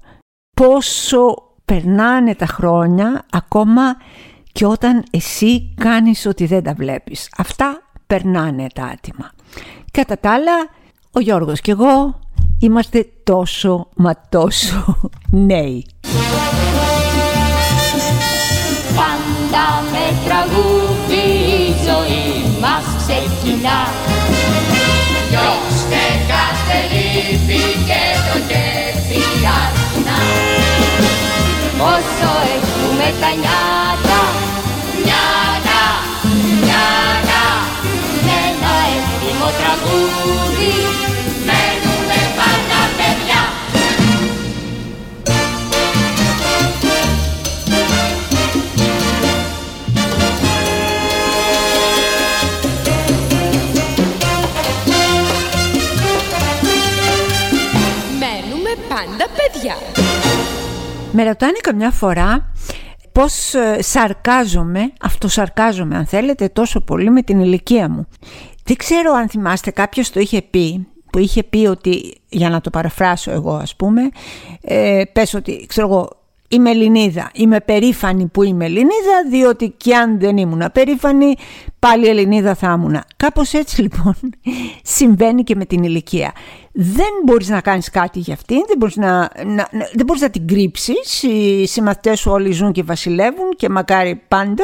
πόσο 0.56 1.36
περνάνε 1.66 2.36
τα 2.36 2.46
χρόνια 2.46 3.26
ακόμα 3.32 3.98
και 4.52 4.66
όταν 4.66 5.04
εσύ 5.12 5.74
κάνεις 5.82 6.26
ότι 6.26 6.46
δεν 6.46 6.64
τα 6.64 6.74
βλέπεις. 6.74 7.30
Αυτά 7.38 7.82
περνάνε 8.08 8.68
τα 8.76 8.84
άτομα. 8.84 9.32
Κατά 9.92 10.18
τα 10.18 10.32
άλλα, 10.32 10.70
ο 11.12 11.20
Γιώργος 11.20 11.62
και 11.62 11.72
εγώ 11.72 12.20
είμαστε 12.60 13.10
τόσο 13.24 13.90
μα 13.96 14.14
τόσο 14.30 15.00
νέοι. 15.50 15.86
Πάντα 18.96 19.84
με 19.92 20.06
τραγούδι 20.26 21.26
η 21.58 21.76
ζωή 21.86 22.60
μας 22.60 22.84
ξεκινά. 22.98 23.80
Και 27.90 28.06
το 28.28 28.40
κέφι 28.48 29.24
αρνά 29.60 30.20
Όσο 31.94 32.32
έχουμε 32.56 33.08
τα 33.22 33.30
νιάτα, 33.42 34.22
νιάτα, 35.06 35.84
νιάτα 36.66 37.46
Με 38.26 38.36
ένα 38.50 38.74
έτοιμο 38.96 39.50
τραγούδι 39.60 41.09
παιδιά. 59.08 59.76
Με 61.12 61.24
ρωτάνε 61.24 61.58
καμιά 61.62 61.92
φορά 61.92 62.52
πώς 63.12 63.54
ε, 63.54 63.82
σαρκάζομαι, 63.82 64.92
αυτοσαρκάζομαι 65.02 65.98
αν 65.98 66.06
θέλετε 66.06 66.48
τόσο 66.48 66.82
πολύ 66.82 67.10
με 67.10 67.22
την 67.22 67.40
ηλικία 67.40 67.90
μου. 67.90 68.08
Δεν 68.64 68.76
ξέρω 68.76 69.14
αν 69.14 69.30
θυμάστε 69.30 69.72
κάποιος 69.72 70.10
το 70.10 70.20
είχε 70.20 70.42
πει, 70.42 70.88
που 71.12 71.20
είχε 71.20 71.44
πει 71.44 71.66
ότι, 71.66 72.22
για 72.30 72.50
να 72.50 72.62
το 72.62 72.70
παραφράσω 72.70 73.32
εγώ 73.32 73.54
ας 73.54 73.76
πούμε, 73.76 74.02
ε, 74.62 75.02
πες 75.14 75.34
ότι 75.34 75.66
ξέρω 75.68 75.88
εγώ 75.88 76.10
είμαι 76.50 76.70
Ελληνίδα, 76.70 77.32
είμαι 77.34 77.60
περήφανη 77.60 78.26
που 78.26 78.44
είμαι 78.44 78.66
Ελληνίδα 78.66 79.24
διότι 79.30 79.74
και 79.78 79.96
αν 79.96 80.20
δεν 80.20 80.38
ήμουν 80.38 80.64
περήφανη 80.74 81.36
πάλι 81.80 82.08
Ελληνίδα 82.08 82.56
θα 82.56 82.74
ήμουν. 82.78 83.00
Κάπως 83.18 83.54
έτσι 83.54 83.82
λοιπόν 83.82 84.16
συμβαίνει 84.98 85.44
και 85.44 85.56
με 85.56 85.66
την 85.66 85.84
ηλικία 85.84 86.34
δεν 86.82 87.10
μπορείς 87.26 87.48
να 87.48 87.62
κάνεις 87.62 87.90
κάτι 87.90 88.20
για 88.20 88.34
αυτήν, 88.34 88.58
δεν 88.68 88.78
μπορείς 88.78 88.96
να, 88.96 89.30
να, 89.46 89.68
δεν 89.72 90.06
μπορείς 90.06 90.22
να 90.22 90.30
την 90.30 90.48
κρύψεις, 90.48 91.24
οι 91.24 91.66
συμμαθητές 91.68 92.20
σου 92.20 92.32
όλοι 92.32 92.52
ζουν 92.52 92.72
και 92.72 92.84
βασιλεύουν 92.84 93.50
και 93.56 93.70
μακάρι 93.70 94.22
πάντα, 94.28 94.64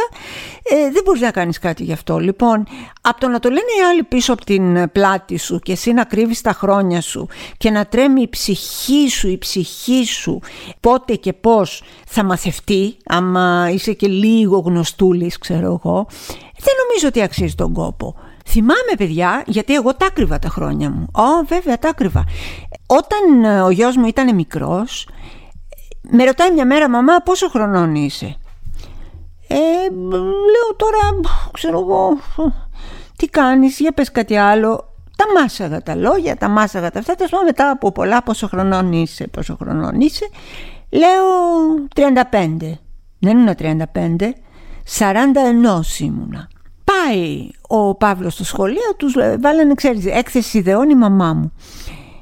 ε, 0.64 0.92
δεν 0.92 1.02
μπορείς 1.06 1.22
να 1.22 1.32
κάνεις 1.32 1.60
κάτι 1.60 1.84
γι' 1.84 1.92
αυτό. 1.92 2.18
Λοιπόν, 2.18 2.68
από 3.02 3.20
το 3.20 3.28
να 3.28 3.40
το 3.40 3.50
λένε 3.50 3.72
οι 3.80 3.84
άλλοι 3.90 4.04
πίσω 4.04 4.34
από 4.34 4.46
την 4.46 4.92
πλάτη 4.92 5.38
σου 5.38 5.60
και 5.60 5.72
εσύ 5.72 5.94
να 5.94 6.04
κρύβεις 6.04 6.42
τα 6.42 6.52
χρόνια 6.52 7.02
σου 7.02 7.28
και 7.58 7.70
να 7.70 7.86
τρέμει 7.86 8.22
η 8.22 8.30
ψυχή 8.30 9.10
σου, 9.10 9.28
η 9.28 9.38
ψυχή 9.38 10.06
σου, 10.06 10.40
πότε 10.80 11.16
και 11.16 11.34
πώς 11.34 11.84
θα 12.08 12.24
μαθευτεί, 12.24 12.98
άμα 13.06 13.70
είσαι 13.74 13.94
και 13.94 14.08
λίγο 14.08 14.60
γνωστούλης, 14.60 15.38
ξέρω 15.38 15.66
εγώ, 15.66 16.08
δεν 16.60 16.74
νομίζω 16.84 17.08
ότι 17.08 17.22
αξίζει 17.22 17.56
τον 17.56 17.74
κόπο. 17.74 18.16
Θυμάμαι 18.48 18.94
παιδιά, 18.98 19.44
γιατί 19.46 19.74
εγώ 19.74 19.96
τα 19.96 20.10
κρύβα 20.14 20.40
τα 20.40 20.50
χρόνια 20.50 20.90
μου. 20.90 21.08
Ω, 21.14 21.46
βέβαια, 21.48 21.78
τα 21.78 21.94
κρύβα. 21.94 22.24
Όταν 22.88 23.44
ε, 23.44 23.62
ο 23.62 23.70
γιος 23.70 23.96
μου 23.96 24.06
ήταν 24.06 24.36
μικρός, 24.36 25.08
με 26.10 26.24
ρωτάει 26.24 26.52
μια 26.52 26.66
μέρα, 26.66 26.90
μαμά, 26.90 27.18
πόσο 27.18 27.50
χρονών 27.50 27.96
είσαι; 27.96 28.38
Ε, 29.48 29.56
λέω 30.24 30.76
τώρα, 30.76 31.00
ξέρω 31.52 31.80
εγώ, 31.80 32.18
τι 33.18 33.28
κάνεις, 33.28 33.80
για 33.80 33.92
πες 33.92 34.12
κάτι 34.12 34.36
άλλο. 34.36 34.94
Τα 35.18 35.42
μάσαγα 35.42 35.82
τα 35.82 35.96
λόγια, 35.96 36.36
τα 36.36 36.48
μάσαγα 36.48 36.92
τα 36.92 37.00
αυτά. 37.00 37.16
Τέλο 37.16 37.44
μετά 37.46 37.70
από 37.70 37.92
πολλά, 37.92 38.24
πόσο 38.24 38.48
χρονών 38.48 38.94
είσαι, 38.94 39.28
πόσο 39.28 39.56
χρονών 39.56 40.00
είσαι; 40.00 40.30
Λέω 40.90 41.24
35. 41.96 42.78
Δεν 43.20 43.38
ήμουν 43.38 43.56
35, 43.58 44.34
41 44.98 46.00
ήμουνα. 46.00 46.48
Πάει 46.86 47.50
ο 47.68 47.96
Παύλος 47.96 48.34
στο 48.34 48.44
σχολείο, 48.44 48.96
τους 48.98 49.14
βάλανε, 49.40 49.74
ξέρεις, 49.74 50.06
έκθεση 50.06 50.58
ιδεών 50.58 50.90
η 50.90 50.96
μαμά 50.96 51.34
μου. 51.34 51.52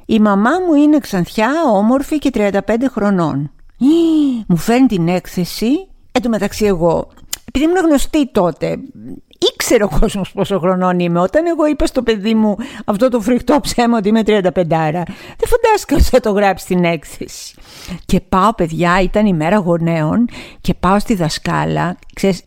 Η 0.06 0.20
μαμά 0.20 0.50
μου 0.66 0.74
είναι 0.74 0.98
ξανθιά, 0.98 1.50
όμορφη 1.72 2.18
και 2.18 2.30
35 2.34 2.58
χρονών. 2.90 3.50
Μου 4.46 4.56
φέρνει 4.56 4.86
την 4.86 5.08
έκθεση, 5.08 5.88
εν 6.12 6.22
τω 6.22 6.28
μεταξύ 6.28 6.64
εγώ, 6.64 7.08
επειδή 7.44 7.64
ήμουν 7.64 7.86
γνωστή 7.86 8.30
τότε, 8.30 8.78
ήξερε 9.52 9.84
ο 9.84 9.88
κόσμος 10.00 10.32
πόσο 10.32 10.58
χρονών 10.58 10.98
είμαι. 10.98 11.20
Όταν 11.20 11.46
εγώ 11.46 11.66
είπα 11.66 11.86
στο 11.86 12.02
παιδί 12.02 12.34
μου 12.34 12.56
αυτό 12.84 13.08
το 13.08 13.20
φρικτό 13.20 13.60
ψέμα 13.60 13.96
ότι 13.98 14.08
είμαι 14.08 14.22
35 14.26 14.40
άρα, 14.70 15.02
δεν 15.36 15.48
φαντάστηκα 15.48 15.94
ότι 15.94 16.04
θα 16.04 16.20
το 16.20 16.30
γράψει 16.30 16.64
στην 16.64 16.84
έκθεση. 16.84 17.54
Και 18.04 18.20
πάω 18.20 18.54
παιδιά, 18.54 19.00
ήταν 19.02 19.26
η 19.26 19.32
μέρα 19.32 19.56
γονέων 19.56 20.28
και 20.60 20.74
πάω 20.74 20.98
στη 20.98 21.14
δασκάλα, 21.14 21.96
ξέρεις, 22.14 22.42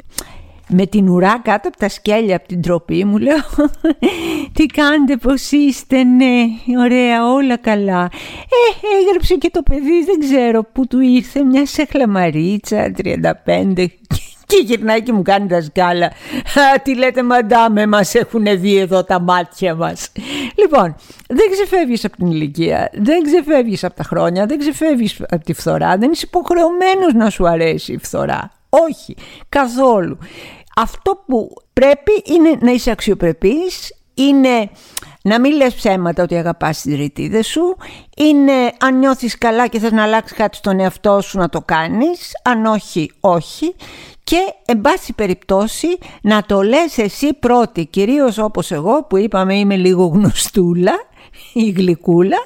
με 0.67 0.85
την 0.85 1.09
ουρά 1.09 1.39
κάτω 1.43 1.67
από 1.67 1.77
τα 1.77 1.89
σκέλια 1.89 2.35
από 2.35 2.47
την 2.47 2.61
τροπή 2.61 3.05
μου 3.05 3.17
λέω 3.17 3.37
τι 4.55 4.65
κάνετε 4.65 5.17
πως 5.17 5.51
είστε 5.51 6.03
ναι 6.03 6.43
ωραία 6.79 7.31
όλα 7.31 7.57
καλά 7.57 8.09
ε 8.43 8.99
έγραψε 9.01 9.35
και 9.35 9.49
το 9.49 9.61
παιδί 9.63 10.03
δεν 10.05 10.19
ξέρω 10.19 10.63
που 10.63 10.87
του 10.87 10.99
ήρθε 10.99 11.43
μια 11.43 11.65
σεχλαμαρίτσα 11.65 12.91
35 13.03 13.85
και 14.47 14.63
γυρνάει 14.65 15.01
και 15.01 15.13
μου 15.13 15.21
κάνει 15.21 15.47
τα 15.47 15.61
σκάλα. 15.61 16.05
Α, 16.05 16.81
τι 16.83 16.95
λέτε 16.95 17.23
μαντάμε, 17.23 17.85
μας 17.85 18.15
έχουν 18.15 18.45
δει 18.59 18.77
εδώ 18.77 19.03
τα 19.03 19.19
μάτια 19.19 19.75
μας. 19.75 20.11
Λοιπόν, 20.55 20.95
δεν 21.27 21.51
ξεφεύγεις 21.51 22.05
από 22.05 22.17
την 22.17 22.27
ηλικία, 22.27 22.89
δεν 22.93 23.23
ξεφεύγεις 23.23 23.83
από 23.83 23.95
τα 23.95 24.03
χρόνια, 24.03 24.45
δεν 24.45 24.59
ξεφεύγεις 24.59 25.21
από 25.29 25.43
τη 25.43 25.53
φθορά, 25.53 25.97
δεν 25.97 26.11
είσαι 26.11 26.25
υποχρεωμένος 26.27 27.13
να 27.13 27.29
σου 27.29 27.47
αρέσει 27.47 27.93
η 27.93 27.97
φθορά. 27.97 28.56
Όχι, 28.89 29.15
καθόλου. 29.49 30.17
Αυτό 30.75 31.23
που 31.27 31.53
πρέπει 31.73 32.23
είναι 32.25 32.57
να 32.59 32.71
είσαι 32.71 32.91
αξιοπρεπής, 32.91 33.93
είναι 34.13 34.69
να 35.23 35.39
μην 35.39 35.55
λες 35.55 35.73
ψέματα 35.73 36.23
ότι 36.23 36.35
αγαπάς 36.35 36.81
τις 36.81 36.95
ρητίδες 36.95 37.47
σου, 37.47 37.77
είναι 38.17 38.71
αν 38.79 38.97
νιώθεις 38.99 39.37
καλά 39.37 39.67
και 39.67 39.79
θες 39.79 39.91
να 39.91 40.03
αλλάξεις 40.03 40.37
κάτι 40.37 40.57
στον 40.57 40.79
εαυτό 40.79 41.21
σου 41.21 41.37
να 41.37 41.49
το 41.49 41.61
κάνεις, 41.61 42.31
αν 42.43 42.65
όχι, 42.65 43.11
όχι 43.19 43.75
και 44.23 44.53
εν 44.65 44.81
πάση 44.81 45.13
περιπτώσει 45.13 45.87
να 46.21 46.43
το 46.43 46.61
λες 46.61 46.97
εσύ 46.97 47.33
πρώτη, 47.33 47.85
κυρίως 47.85 48.37
όπως 48.37 48.71
εγώ 48.71 49.03
που 49.03 49.17
είπαμε 49.17 49.57
είμαι 49.57 49.75
λίγο 49.75 50.05
γνωστούλα 50.05 50.93
ή 51.53 51.69
γλυκούλα, 51.69 52.37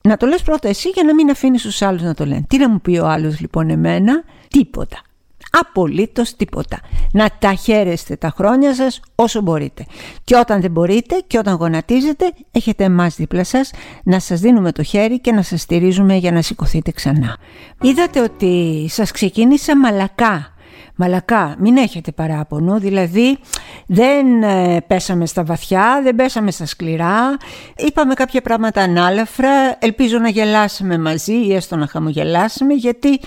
να 0.00 0.16
το 0.16 0.26
λες 0.26 0.42
πρώτα 0.42 0.68
εσύ 0.68 0.88
για 0.88 1.02
να 1.02 1.14
μην 1.14 1.30
αφήνεις 1.30 1.62
τους 1.62 1.82
άλλους 1.82 2.02
να 2.02 2.14
το 2.14 2.24
λένε. 2.26 2.44
Τι 2.48 2.58
να 2.58 2.68
μου 2.68 2.80
πει 2.80 2.98
ο 2.98 3.06
άλλος 3.06 3.40
λοιπόν 3.40 3.70
εμένα, 3.70 4.24
τίποτα. 4.48 5.02
Απολύτως 5.50 6.36
τίποτα. 6.36 6.78
Να 7.12 7.28
τα 7.38 7.54
χαίρεστε 7.54 8.16
τα 8.16 8.32
χρόνια 8.36 8.74
σας 8.74 9.00
όσο 9.14 9.40
μπορείτε. 9.40 9.86
Και 10.24 10.36
όταν 10.36 10.60
δεν 10.60 10.70
μπορείτε 10.70 11.22
και 11.26 11.38
όταν 11.38 11.54
γονατίζετε 11.54 12.32
έχετε 12.52 12.84
εμάς 12.84 13.14
δίπλα 13.16 13.44
σας 13.44 13.70
να 14.04 14.18
σας 14.18 14.40
δίνουμε 14.40 14.72
το 14.72 14.82
χέρι 14.82 15.20
και 15.20 15.32
να 15.32 15.42
σας 15.42 15.60
στηρίζουμε 15.60 16.14
για 16.14 16.32
να 16.32 16.42
σηκωθείτε 16.42 16.90
ξανά. 16.90 17.36
Είδατε 17.80 18.20
ότι 18.20 18.86
σας 18.88 19.10
ξεκίνησα 19.10 19.76
μαλακά 19.76 20.52
Μαλακά, 21.00 21.54
μην 21.58 21.76
έχετε 21.76 22.12
παράπονο, 22.12 22.78
δηλαδή 22.78 23.38
δεν 23.86 24.42
ε, 24.42 24.80
πέσαμε 24.86 25.26
στα 25.26 25.44
βαθιά, 25.44 26.00
δεν 26.02 26.14
πέσαμε 26.14 26.50
στα 26.50 26.66
σκληρά, 26.66 27.36
είπαμε 27.76 28.14
κάποια 28.14 28.40
πράγματα 28.40 28.82
ανάλαφρα, 28.82 29.50
ελπίζω 29.78 30.18
να 30.18 30.28
γελάσουμε 30.28 30.98
μαζί 30.98 31.32
ή 31.32 31.54
έστω 31.54 31.76
να 31.76 31.86
χαμογελάσουμε 31.86 32.74
γιατί 32.74 33.20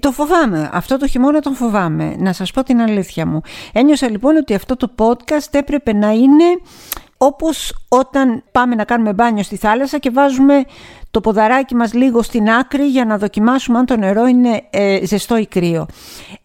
το 0.00 0.12
φοβάμαι, 0.12 0.70
αυτό 0.72 0.96
το 0.96 1.06
χειμώνα 1.06 1.40
τον 1.40 1.54
φοβάμαι, 1.54 2.14
να 2.18 2.32
σας 2.32 2.50
πω 2.50 2.62
την 2.62 2.80
αλήθεια 2.80 3.26
μου. 3.26 3.40
Ένιωσα 3.72 4.10
λοιπόν 4.10 4.36
ότι 4.36 4.54
αυτό 4.54 4.76
το 4.76 4.90
podcast 4.96 5.48
έπρεπε 5.50 5.92
να 5.92 6.10
είναι 6.10 6.44
όπως 7.16 7.74
όταν 7.88 8.44
πάμε 8.52 8.74
να 8.74 8.84
κάνουμε 8.84 9.12
μπάνιο 9.12 9.42
στη 9.42 9.56
θάλασσα 9.56 9.98
και 9.98 10.10
βάζουμε 10.10 10.64
το 11.14 11.20
ποδαράκι 11.20 11.74
μας 11.74 11.92
λίγο 11.92 12.22
στην 12.22 12.50
άκρη 12.50 12.84
για 12.84 13.04
να 13.04 13.18
δοκιμάσουμε 13.18 13.78
αν 13.78 13.86
το 13.86 13.96
νερό 13.96 14.26
είναι 14.26 14.62
ε, 14.70 14.98
ζεστό 15.06 15.36
ή 15.36 15.46
κρύο. 15.46 15.86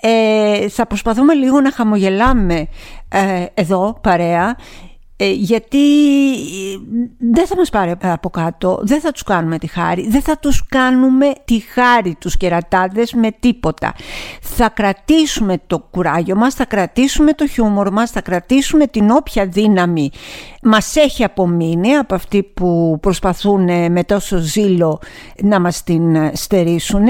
Ε, 0.01 0.69
θα 0.69 0.85
προσπαθούμε 0.85 1.33
λίγο 1.33 1.61
να 1.61 1.71
χαμογελάμε 1.71 2.67
ε, 3.09 3.45
εδώ 3.53 3.97
παρέα 4.01 4.55
ε, 5.21 5.31
γιατί 5.31 5.77
ε, 6.33 6.77
δεν 7.17 7.47
θα 7.47 7.55
μας 7.55 7.69
πάρει 7.69 7.95
από 8.01 8.29
κάτω, 8.29 8.79
δεν 8.81 8.99
θα 8.99 9.11
τους 9.11 9.23
κάνουμε 9.23 9.57
τη 9.57 9.67
χάρη, 9.67 10.09
δεν 10.09 10.21
θα 10.21 10.37
τους 10.37 10.65
κάνουμε 10.67 11.31
τη 11.45 11.59
χάρη 11.59 12.15
τους 12.19 12.37
κερατάδες 12.37 13.13
με 13.13 13.31
τίποτα. 13.39 13.93
Θα 14.41 14.69
κρατήσουμε 14.69 15.61
το 15.67 15.79
κουράγιο 15.91 16.35
μας, 16.35 16.53
θα 16.53 16.65
κρατήσουμε 16.65 17.33
το 17.33 17.47
χιούμορ 17.47 17.91
μας, 17.91 18.11
θα 18.11 18.21
κρατήσουμε 18.21 18.87
την 18.87 19.09
όποια 19.09 19.45
δύναμη 19.45 20.11
μας 20.63 20.95
έχει 20.95 21.23
απομείνει 21.23 21.95
από 21.95 22.15
αυτοί 22.15 22.43
που 22.43 22.97
προσπαθούν 23.01 23.91
με 23.91 24.03
τόσο 24.05 24.37
ζήλο 24.37 25.01
να 25.41 25.59
μας 25.59 25.83
την 25.83 26.31
στερήσουν 26.33 27.05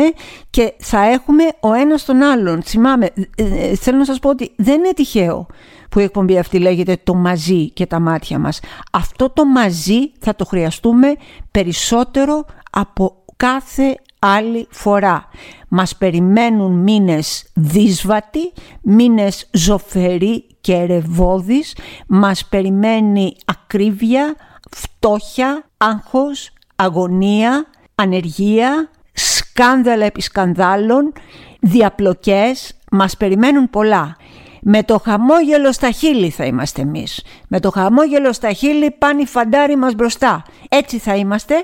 και 0.49 0.73
θα 0.77 1.01
έχουμε 1.03 1.43
ο 1.59 1.73
ένας 1.73 2.05
τον 2.05 2.21
άλλον. 2.21 2.61
Θυμάμαι, 2.63 3.09
ε, 3.35 3.75
θέλω 3.75 3.97
να 3.97 4.05
σας 4.05 4.19
πω 4.19 4.29
ότι 4.29 4.51
δεν 4.55 4.77
είναι 4.77 4.93
τυχαίο 4.93 5.47
που 5.89 5.99
η 5.99 6.03
εκπομπή 6.03 6.37
αυτή 6.37 6.59
λέγεται 6.59 6.97
το 7.03 7.13
μαζί 7.13 7.69
και 7.69 7.85
τα 7.85 7.99
μάτια 7.99 8.39
μας. 8.39 8.59
Αυτό 8.91 9.29
το 9.29 9.45
μαζί 9.45 10.11
θα 10.19 10.35
το 10.35 10.45
χρειαστούμε 10.45 11.07
περισσότερο 11.51 12.45
από 12.71 13.23
κάθε 13.37 13.95
άλλη 14.19 14.67
φορά. 14.69 15.29
Μας 15.67 15.95
περιμένουν 15.95 16.71
μήνες 16.71 17.51
δύσβατοι, 17.53 18.53
μήνες 18.81 19.49
ζωφεροί 19.51 20.45
και 20.61 20.73
ερευόδεις, 20.73 21.75
μας 22.07 22.45
περιμένει 22.45 23.35
ακρίβεια, 23.45 24.35
φτώχεια, 24.71 25.69
άγχος, 25.77 26.53
αγωνία, 26.75 27.65
ανεργία, 27.95 28.89
σκάνδαλα 29.13 30.05
επί 30.05 30.21
σκανδάλων, 30.21 31.13
διαπλοκές, 31.59 32.73
μας 32.91 33.17
περιμένουν 33.17 33.69
πολλά. 33.69 34.17
Με 34.61 34.83
το 34.83 34.99
χαμόγελο 34.99 35.71
στα 35.71 35.91
χείλη 35.91 36.29
θα 36.29 36.45
είμαστε 36.45 36.81
εμείς. 36.81 37.23
Με 37.47 37.59
το 37.59 37.71
χαμόγελο 37.71 38.33
στα 38.33 38.51
χείλη 38.51 38.91
πάνε 38.91 39.21
οι 39.21 39.25
φαντάροι 39.25 39.75
μας 39.75 39.93
μπροστά. 39.93 40.43
Έτσι 40.69 40.97
θα 40.97 41.15
είμαστε 41.15 41.55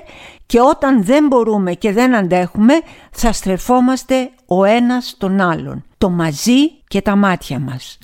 και 0.46 0.60
όταν 0.60 1.04
δεν 1.04 1.26
μπορούμε 1.26 1.72
και 1.72 1.92
δεν 1.92 2.14
αντέχουμε 2.14 2.74
θα 3.10 3.32
στρεφόμαστε 3.32 4.30
ο 4.46 4.64
ένας 4.64 5.14
τον 5.18 5.40
άλλον. 5.40 5.84
Το 5.98 6.10
μαζί 6.10 6.70
και 6.88 7.02
τα 7.02 7.16
μάτια 7.16 7.58
μας. 7.58 7.98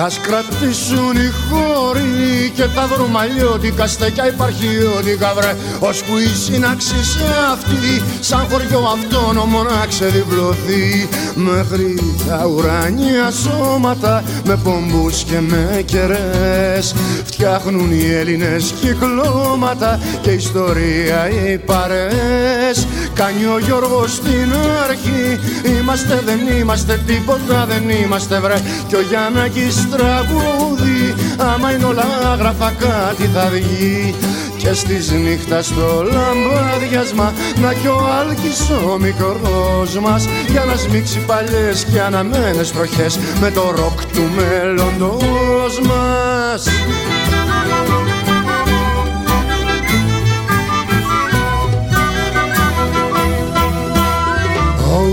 Ας 0.00 0.18
κρατήσουν 0.18 1.16
οι 1.16 1.30
χώροι 1.48 2.52
και 2.54 2.62
τα 2.74 2.86
δρομαλιώτικα 2.86 3.86
στεκιά 3.86 4.26
υπαρχιώτικα 4.26 5.32
βρε 5.36 5.56
Ώσπου 5.78 6.18
η 6.18 6.26
σύναξη 6.44 7.04
σε 7.04 7.24
αυτή 7.52 8.02
σαν 8.20 8.46
χωριό 8.50 8.80
αυτόνομο 8.96 9.62
να 9.62 9.86
ξεδιπλωθεί. 9.86 11.08
Μέχρι 11.34 12.14
τα 12.28 12.46
ουράνια 12.46 13.30
σώματα 13.30 14.22
με 14.44 14.56
πομπούς 14.56 15.22
και 15.22 15.40
με 15.40 15.82
κερές 15.84 16.94
Φτιάχνουν 17.24 17.90
οι 17.92 18.12
Έλληνες 18.12 18.74
κυκλώματα 18.80 20.00
και 20.20 20.30
ιστορία 20.30 21.30
οι 21.30 21.58
παρές 21.58 22.86
Κάνει 23.14 23.44
ο 23.44 23.58
Γιώργος 23.58 24.12
στην 24.12 24.52
αρχή 24.88 25.40
Είμαστε 25.64 26.22
δεν 26.24 26.58
είμαστε 26.58 27.00
τίποτα 27.06 27.66
δεν 27.68 27.88
είμαστε 27.88 28.40
βρε. 28.40 28.60
Κι 28.88 28.94
ο 28.94 29.00
Γιάννακης 29.00 29.81
τραγούδι. 29.86 31.14
Άμα 31.36 31.72
είναι 31.72 31.84
όλα 31.84 32.04
άγραφα 32.32 32.70
κάτι 32.70 33.30
θα 33.34 33.48
βγει. 33.52 34.14
Και 34.56 34.72
στις 34.72 35.10
νύχτας 35.10 35.66
στο 35.66 36.04
λαμπάδιασμα 36.12 37.32
Να 37.62 37.72
κι 37.72 37.86
ο 37.86 37.98
Άλκης 38.20 38.70
ο 38.70 38.98
μικρός 38.98 39.98
μας. 40.00 40.28
Για 40.48 40.64
να 40.64 40.76
σμίξει 40.76 41.18
παλιές 41.18 41.84
και 41.92 42.00
αναμένες 42.00 42.72
τροχές 42.72 43.18
Με 43.40 43.50
το 43.50 43.70
ροκ 43.76 44.04
του 44.12 44.28
μέλλοντος 44.36 45.80
μας 45.80 46.68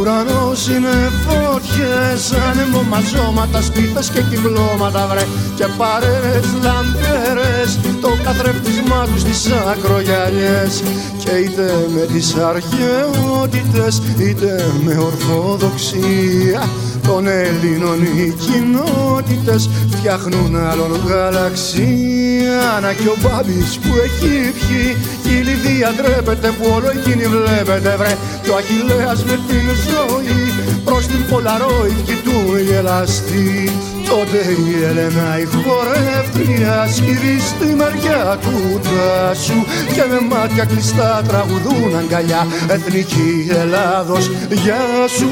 ουρανός 0.09 0.67
είναι 0.67 1.11
φωτιές 1.25 2.31
Ανέμο 2.49 2.81
μαζώματα, 2.81 3.61
σπίθες 3.61 4.09
και 4.09 4.21
κυκλώματα 4.21 5.07
βρε. 5.07 5.25
Και 5.55 5.65
παρέες 5.77 6.45
λαμπέρες 6.63 7.79
Το 8.01 8.09
καθρέφτισμά 8.23 9.05
τους 9.05 9.21
στις 9.21 9.51
ακρογιαλιές. 9.71 10.83
Και 11.23 11.31
είτε 11.31 11.87
με 11.95 12.05
τις 12.13 12.35
αρχαιότητες 12.35 14.01
Είτε 14.17 14.65
με 14.83 14.97
ορθοδοξία 14.97 16.69
των 17.07 17.27
Ελλήνων 17.27 18.03
οι 18.03 18.35
κοινότητες 18.45 19.69
φτιάχνουν 19.89 20.55
άλλον 20.55 20.91
γαλαξία. 21.07 22.79
Να 22.81 22.93
και 22.93 23.07
ο 23.07 23.17
Μπάμπης 23.21 23.77
που 23.81 23.91
έχει 24.05 24.53
πιει 24.59 24.97
η 25.33 25.35
Λιδία 25.47 25.91
ντρέπεται 25.95 26.47
που 26.47 26.65
όλο 26.75 26.89
εκείνη 26.89 27.25
βλέπετε 27.35 27.95
βρε. 27.97 28.13
Το 28.45 28.55
Αχιλέας 28.55 29.23
με 29.23 29.39
την 29.47 29.65
ζωή 29.88 30.41
προς 30.85 31.07
την 31.07 31.25
Πολαρόιτ 31.29 31.99
κοιτούν 32.05 32.59
γελαστή. 32.67 33.71
Τότε 34.09 34.38
η 34.38 34.83
Έλενα 34.89 35.39
η 35.39 35.45
χορεύτρια 35.45 36.88
σκύβει 36.95 37.39
στη 37.39 37.65
μεριά 37.65 38.38
του 38.41 38.79
τάσου 38.83 39.59
και 39.93 40.03
με 40.09 40.19
μάτια 40.29 40.65
κλειστά 40.65 41.21
τραγουδούν 41.27 41.95
αγκαλιά. 41.99 42.47
Εθνική 42.67 43.47
Ελλάδος 43.49 44.31
γεια 44.49 45.07
σου 45.17 45.29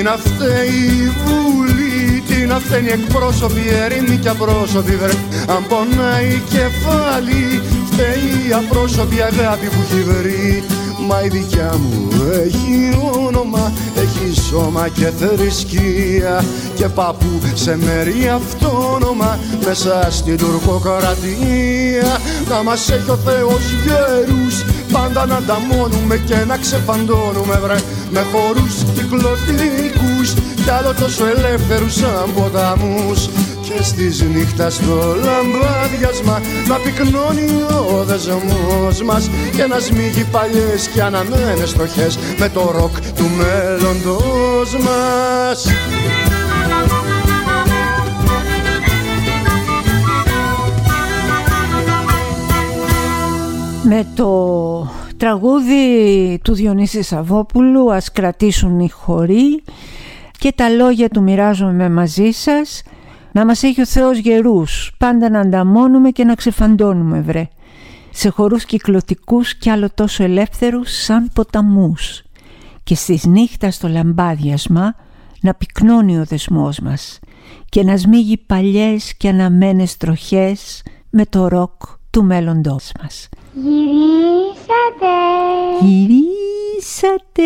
Τι 0.00 0.06
να 0.06 0.16
φταίει 0.16 0.80
η 1.04 1.12
Βουλή, 1.24 2.22
τι 2.28 2.46
να 2.46 2.58
φταίνει 2.58 2.88
εκπρόσωποι, 2.88 3.62
ερήμοι 3.82 4.16
και 4.16 4.28
απρόσωποι 4.28 4.96
βρε. 4.96 5.12
Αν 5.46 5.66
πονάει 5.68 6.26
η 6.26 6.42
κεφάλι, 6.48 7.62
φταίει 7.90 8.48
η 8.48 8.52
απρόσωπη 8.52 9.20
αγάπη 9.22 9.66
που 9.66 9.80
έχει 9.84 10.02
βρει. 10.02 10.64
Μα 11.08 11.22
η 11.24 11.28
δικιά 11.28 11.74
μου 11.78 12.08
έχει 12.44 12.98
όνομα, 13.26 13.72
έχει 13.96 14.40
σώμα 14.40 14.88
και 14.88 15.10
θρησκεία. 15.18 16.44
Και 16.74 16.88
παππού 16.88 17.40
σε 17.54 17.76
μέρη 17.76 18.28
αυτόνομα 18.28 19.38
μέσα 19.64 20.08
στην 20.10 20.36
τουρκοκρατία. 20.36 22.18
Να 22.48 22.62
μας 22.62 22.90
έχει 22.90 23.10
ο 23.10 23.16
Θεός 23.16 23.62
γέρους 23.84 24.64
πάντα 24.92 25.26
να 25.26 25.36
ανταμώνουμε 25.36 26.16
και 26.16 26.36
να 26.46 26.56
ξεφαντώνουμε 26.56 27.58
βρε 27.62 27.76
με 28.10 28.26
χορούς 28.32 28.74
κυκλωτικούς 28.94 30.34
κι 30.64 30.70
άλλο 30.70 30.94
τόσο 30.94 31.26
ελεύθερους 31.26 31.94
σαν 31.94 32.34
ποταμούς 32.34 33.28
και 33.62 33.82
στις 33.82 34.22
νύχτας 34.22 34.74
στο 34.74 35.16
λαμπάδιασμα 35.24 36.40
να 36.68 36.76
πυκνώνει 36.76 37.62
ο 37.68 38.04
δεσμός 38.04 39.02
μας 39.02 39.30
και 39.56 39.66
να 39.66 39.78
σμίγει 39.78 40.24
παλιές 40.24 40.88
και 40.94 41.02
αναμένες 41.02 41.70
στοχές 41.70 42.18
με 42.38 42.48
το 42.48 42.70
ροκ 42.76 43.00
του 43.16 43.30
μέλλοντος 43.38 44.76
μας. 44.84 45.66
Με 53.82 54.06
το 54.14 54.99
τραγούδι 55.20 56.40
του 56.44 56.54
Διονύσης 56.54 57.06
Σαββόπουλου 57.06 57.92
«Ας 57.92 58.12
κρατήσουν 58.12 58.80
οι 58.80 58.88
χωροί» 58.88 59.62
και 60.38 60.52
τα 60.52 60.68
λόγια 60.68 61.08
του 61.08 61.22
μοιράζομαι 61.22 61.88
μαζί 61.88 62.30
σας 62.30 62.82
να 63.32 63.44
μας 63.44 63.62
έχει 63.62 63.80
ο 63.80 63.86
Θεός 63.86 64.18
γερούς, 64.18 64.92
πάντα 64.98 65.30
να 65.30 65.40
ανταμώνουμε 65.40 66.10
και 66.10 66.24
να 66.24 66.34
ξεφαντώνουμε 66.34 67.20
βρε. 67.20 67.48
Σε 68.10 68.28
χορούς 68.28 68.64
κυκλωτικούς 68.64 69.56
κι 69.56 69.70
άλλο 69.70 69.88
τόσο 69.94 70.24
ελεύθερους 70.24 70.90
σαν 70.90 71.30
ποταμούς. 71.34 72.22
Και 72.82 72.94
στις 72.94 73.24
νύχτας 73.24 73.74
στο 73.74 73.88
λαμπάδιασμα 73.88 74.94
να 75.40 75.54
πυκνώνει 75.54 76.18
ο 76.18 76.24
δεσμός 76.24 76.78
μας. 76.78 77.18
Και 77.68 77.82
να 77.82 77.96
σμίγει 77.96 78.36
παλιές 78.36 79.14
και 79.16 79.28
αναμένες 79.28 79.96
τροχές 79.96 80.82
με 81.10 81.24
το 81.26 81.48
ροκ 81.48 81.82
του 82.10 82.24
μέλλοντός 82.24 82.92
μας. 83.02 83.28
Γυρίσατε. 83.54 85.16
Γυρίσατε. 85.80 87.42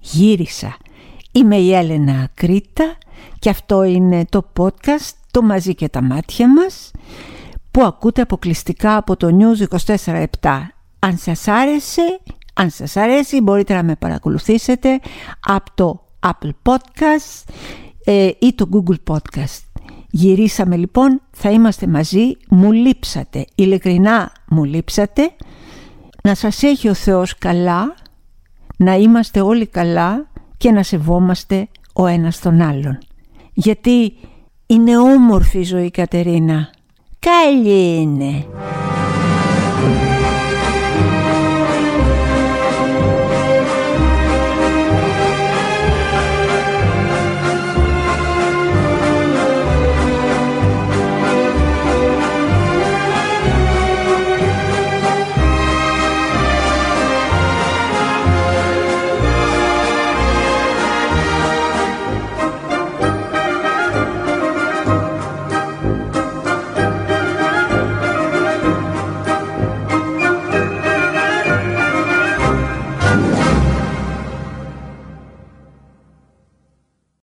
Γύρισα. 0.00 0.76
Είμαι 1.32 1.56
η 1.56 1.74
Έλενα 1.74 2.28
Κρήτα 2.34 2.96
και 3.38 3.50
αυτό 3.50 3.82
είναι 3.82 4.24
το 4.28 4.44
podcast 4.58 5.12
«Το 5.30 5.42
μαζί 5.42 5.74
και 5.74 5.88
τα 5.88 6.02
μάτια 6.02 6.48
μας» 6.48 6.90
που 7.70 7.82
ακούτε 7.82 8.22
αποκλειστικά 8.22 8.96
από 8.96 9.16
το 9.16 9.28
News 9.38 9.64
24-7. 10.04 10.24
Αν 10.98 11.16
σας 11.16 11.48
άρεσε, 11.48 12.20
αν 12.54 12.70
σας 12.70 12.96
αρέσει 12.96 13.40
μπορείτε 13.40 13.74
να 13.74 13.82
με 13.82 13.96
παρακολουθήσετε 13.96 15.00
από 15.40 15.70
το 15.74 16.04
Apple 16.26 16.50
Podcast 16.62 17.52
ε, 18.04 18.30
ή 18.38 18.54
το 18.54 18.68
Google 18.72 19.14
Podcast. 19.14 19.69
Γυρίσαμε 20.10 20.76
λοιπόν, 20.76 21.20
θα 21.30 21.50
είμαστε 21.50 21.86
μαζί, 21.86 22.32
μου 22.48 22.72
λείψατε, 22.72 23.44
ειλικρινά 23.54 24.32
μου 24.48 24.64
λείψατε. 24.64 25.30
Να 26.22 26.34
σας 26.34 26.62
έχει 26.62 26.88
ο 26.88 26.94
Θεός 26.94 27.38
καλά, 27.38 27.94
να 28.76 28.94
είμαστε 28.94 29.40
όλοι 29.40 29.66
καλά 29.66 30.30
και 30.56 30.70
να 30.70 30.82
σεβόμαστε 30.82 31.68
ο 31.92 32.06
ένας 32.06 32.40
τον 32.40 32.60
άλλον. 32.60 32.98
Γιατί 33.52 34.12
είναι 34.66 34.98
όμορφη 34.98 35.58
η 35.58 35.62
ζωή 35.62 35.90
Κατερίνα. 35.90 36.70
Καλή 37.18 38.00
είναι. 38.00 38.46